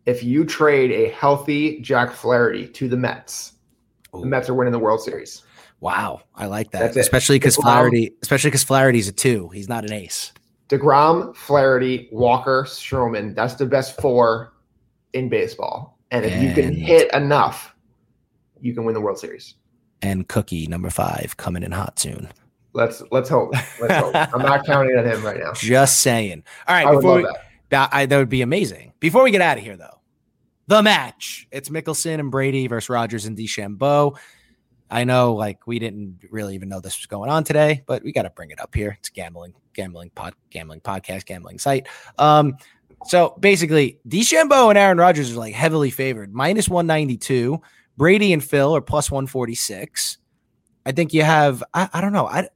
if 0.07 0.23
you 0.23 0.45
trade 0.45 0.91
a 0.91 1.11
healthy 1.11 1.81
Jack 1.81 2.13
Flaherty 2.13 2.67
to 2.69 2.89
the 2.89 2.97
Mets, 2.97 3.53
Ooh. 4.15 4.21
the 4.21 4.27
Mets 4.27 4.49
are 4.49 4.55
winning 4.55 4.73
the 4.73 4.79
World 4.79 5.01
Series. 5.01 5.43
Wow, 5.81 6.23
I 6.35 6.47
like 6.47 6.71
that. 6.73 6.97
Especially 6.97 7.37
because 7.37 7.57
Flaherty, 7.57 8.13
especially 8.23 8.51
because 8.51 8.63
Flaherty's 8.63 9.09
a 9.09 9.13
two. 9.13 9.49
He's 9.49 9.69
not 9.69 9.85
an 9.85 9.93
ace. 9.93 10.33
Degrom, 10.69 11.35
Flaherty, 11.35 12.09
Walker, 12.13 12.65
Stroman. 12.69 13.35
That's 13.35 13.55
the 13.55 13.67
best 13.67 14.01
four 14.01 14.53
in 15.13 15.29
baseball. 15.29 15.99
And 16.13 16.27
if 16.27 16.33
and, 16.33 16.43
you 16.43 16.55
can 16.55 16.77
hit 16.77 17.13
enough, 17.15 17.75
you 18.61 18.75
can 18.75 18.85
win 18.85 18.95
the 18.95 19.01
World 19.01 19.19
Series. 19.19 19.55
And 20.03 20.29
Cookie 20.29 20.67
number 20.67 20.91
five 20.91 21.37
coming 21.39 21.63
in 21.63 21.73
hot 21.73 21.99
soon. 21.99 22.29
Let's 22.75 23.03
let's 23.11 23.29
hope. 23.29 23.53
Let's 23.81 23.95
hope. 23.95 24.15
I'm 24.35 24.43
not 24.43 24.65
counting 24.67 24.97
on 24.97 25.05
him 25.05 25.25
right 25.25 25.39
now. 25.39 25.53
Just 25.55 26.01
saying. 26.01 26.45
All 26.69 26.75
right, 26.75 26.95
before 26.95 27.17
we, 27.17 27.23
that. 27.23 27.39
That, 27.71 27.89
I, 27.93 28.07
that 28.07 28.19
would 28.19 28.29
be 28.29 28.43
amazing. 28.43 28.93
Before 29.01 29.23
we 29.23 29.31
get 29.31 29.41
out 29.41 29.57
of 29.57 29.65
here, 29.65 29.79
though, 29.79 30.01
the 30.67 30.83
match. 30.83 31.49
It's 31.51 31.71
Mickelson 31.71 32.21
and 32.21 32.31
Brady 32.31 32.67
versus 32.67 32.91
Rodgers 32.91 33.25
and 33.25 33.37
DeChambeau. 33.37 34.19
I 34.91 35.05
know, 35.05 35.35
like, 35.35 35.67
we 35.67 35.79
didn't 35.79 36.19
really 36.31 36.55
even 36.55 36.69
know 36.69 36.81
this 36.81 36.99
was 36.99 37.07
going 37.07 37.31
on 37.31 37.45
today, 37.45 37.83
but 37.87 38.03
we 38.03 38.13
got 38.13 38.23
to 38.23 38.31
bring 38.31 38.51
it 38.51 38.61
up 38.61 38.75
here. 38.75 38.97
It's 38.99 39.09
gambling, 39.09 39.55
gambling 39.73 40.11
pod, 40.11 40.35
gambling 40.51 40.83
podcast, 40.83 41.25
gambling 41.25 41.59
site. 41.59 41.87
Um, 42.19 42.59
so 43.07 43.37
basically, 43.39 43.99
DeChambeau 44.09 44.69
and 44.69 44.79
Aaron 44.79 44.99
Rodgers 44.99 45.33
are 45.33 45.39
like 45.39 45.55
heavily 45.55 45.91
favored, 45.91 46.35
minus 46.35 46.69
192. 46.69 47.61
Brady 47.97 48.33
and 48.33 48.43
Phil 48.43 48.75
are 48.75 48.81
plus 48.81 49.11
146. 49.11 50.19
I 50.85 50.93
think 50.93 51.13
you 51.13 51.23
have, 51.23 51.63
I, 51.75 51.89
I 51.93 52.01
don't 52.01 52.13
know. 52.13 52.27
I, 52.27 52.49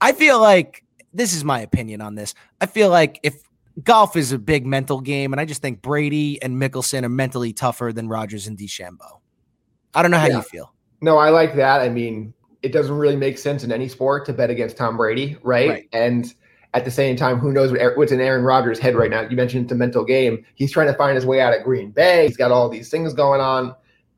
I 0.00 0.12
feel 0.12 0.40
like 0.40 0.84
this 1.12 1.34
is 1.34 1.44
my 1.44 1.60
opinion 1.60 2.00
on 2.00 2.14
this. 2.14 2.34
I 2.60 2.66
feel 2.66 2.88
like 2.88 3.20
if 3.22 3.42
golf 3.82 4.16
is 4.16 4.32
a 4.32 4.38
big 4.38 4.66
mental 4.66 5.00
game, 5.00 5.32
and 5.32 5.40
I 5.40 5.44
just 5.44 5.62
think 5.62 5.82
Brady 5.82 6.40
and 6.42 6.60
Mickelson 6.60 7.04
are 7.04 7.10
mentally 7.10 7.52
tougher 7.52 7.92
than 7.92 8.08
Rodgers 8.08 8.46
and 8.46 8.58
DeChambeau. 8.58 9.20
I 9.94 10.02
don't 10.02 10.10
know 10.10 10.18
how 10.18 10.26
yeah. 10.26 10.36
you 10.36 10.42
feel. 10.42 10.74
No, 11.00 11.18
I 11.18 11.30
like 11.30 11.54
that. 11.56 11.80
I 11.80 11.88
mean, 11.88 12.34
it 12.62 12.72
doesn't 12.72 12.94
really 12.94 13.16
make 13.16 13.38
sense 13.38 13.64
in 13.64 13.72
any 13.72 13.88
sport 13.88 14.26
to 14.26 14.32
bet 14.32 14.50
against 14.50 14.76
Tom 14.76 14.96
Brady, 14.96 15.36
right? 15.42 15.68
right. 15.68 15.88
And 15.92 16.32
at 16.74 16.84
the 16.84 16.90
same 16.90 17.16
time, 17.16 17.38
who 17.38 17.52
knows 17.52 17.72
what's 17.96 18.12
in 18.12 18.20
Aaron 18.20 18.44
Rodgers' 18.44 18.78
head 18.78 18.94
right 18.94 19.10
now? 19.10 19.22
You 19.22 19.36
mentioned 19.36 19.64
it's 19.64 19.72
a 19.72 19.76
mental 19.76 20.04
game. 20.04 20.44
He's 20.54 20.70
trying 20.70 20.86
to 20.86 20.94
find 20.94 21.16
his 21.16 21.26
way 21.26 21.40
out 21.40 21.56
of 21.56 21.64
Green 21.64 21.90
Bay. 21.90 22.26
He's 22.26 22.36
got 22.36 22.52
all 22.52 22.68
these 22.68 22.88
things 22.88 23.12
going 23.12 23.40
on. 23.40 23.74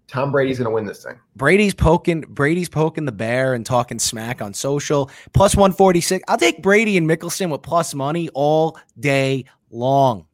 Tom 0.07 0.31
Brady's 0.31 0.59
going 0.59 0.69
to 0.69 0.75
win 0.75 0.85
this 0.85 1.03
thing. 1.03 1.19
Brady's 1.37 1.73
poking 1.73 2.21
Brady's 2.29 2.69
poking 2.69 3.07
the 3.07 3.13
bear 3.13 3.55
and 3.55 3.65
talking 3.65 3.99
smack 3.99 4.43
on 4.43 4.53
social. 4.53 5.11
Plus 5.33 5.57
146. 5.57 6.23
I'll 6.29 6.37
take 6.37 6.63
Brady 6.63 6.99
and 6.99 7.09
Mickelson 7.09 7.51
with 7.51 7.63
plus 7.63 7.95
money 7.95 8.29
all 8.35 8.79
day 9.01 9.47
long. 9.71 10.27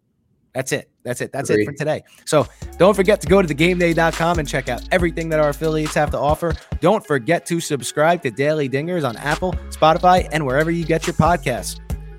That's 0.52 0.72
it. 0.72 0.90
That's 1.04 1.20
it. 1.20 1.30
That's 1.30 1.50
Agreed. 1.50 1.62
it 1.62 1.66
for 1.66 1.72
today. 1.74 2.02
So 2.24 2.48
don't 2.78 2.94
forget 2.94 3.20
to 3.20 3.28
go 3.28 3.40
to 3.40 3.46
thegameday.com 3.46 4.40
and 4.40 4.48
check 4.48 4.68
out 4.68 4.82
everything 4.90 5.28
that 5.28 5.38
our 5.38 5.50
affiliates 5.50 5.94
have 5.94 6.10
to 6.10 6.18
offer. 6.18 6.54
Don't 6.80 7.06
forget 7.06 7.46
to 7.46 7.60
subscribe 7.60 8.22
to 8.24 8.32
Daily 8.32 8.68
Dingers 8.68 9.08
on 9.08 9.16
Apple, 9.18 9.52
Spotify, 9.70 10.28
and 10.32 10.44
wherever 10.44 10.72
you 10.72 10.84
get 10.84 11.06
your 11.06 11.14
podcasts. 11.14 11.78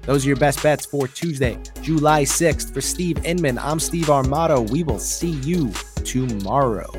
Those 0.10 0.26
are 0.26 0.30
your 0.30 0.38
best 0.38 0.64
bets 0.64 0.88
for 0.88 1.08
Tuesday, 1.08 1.60
July 1.84 2.24
6th. 2.24 2.74
For 2.74 2.82
Steve 2.82 3.24
Inman, 3.24 3.60
I'm 3.60 3.80
Steve 3.80 4.08
Armato. 4.08 4.68
We 4.68 4.82
will 4.82 4.98
see 4.98 5.34
you 5.42 5.72
tomorrow. 6.04 6.90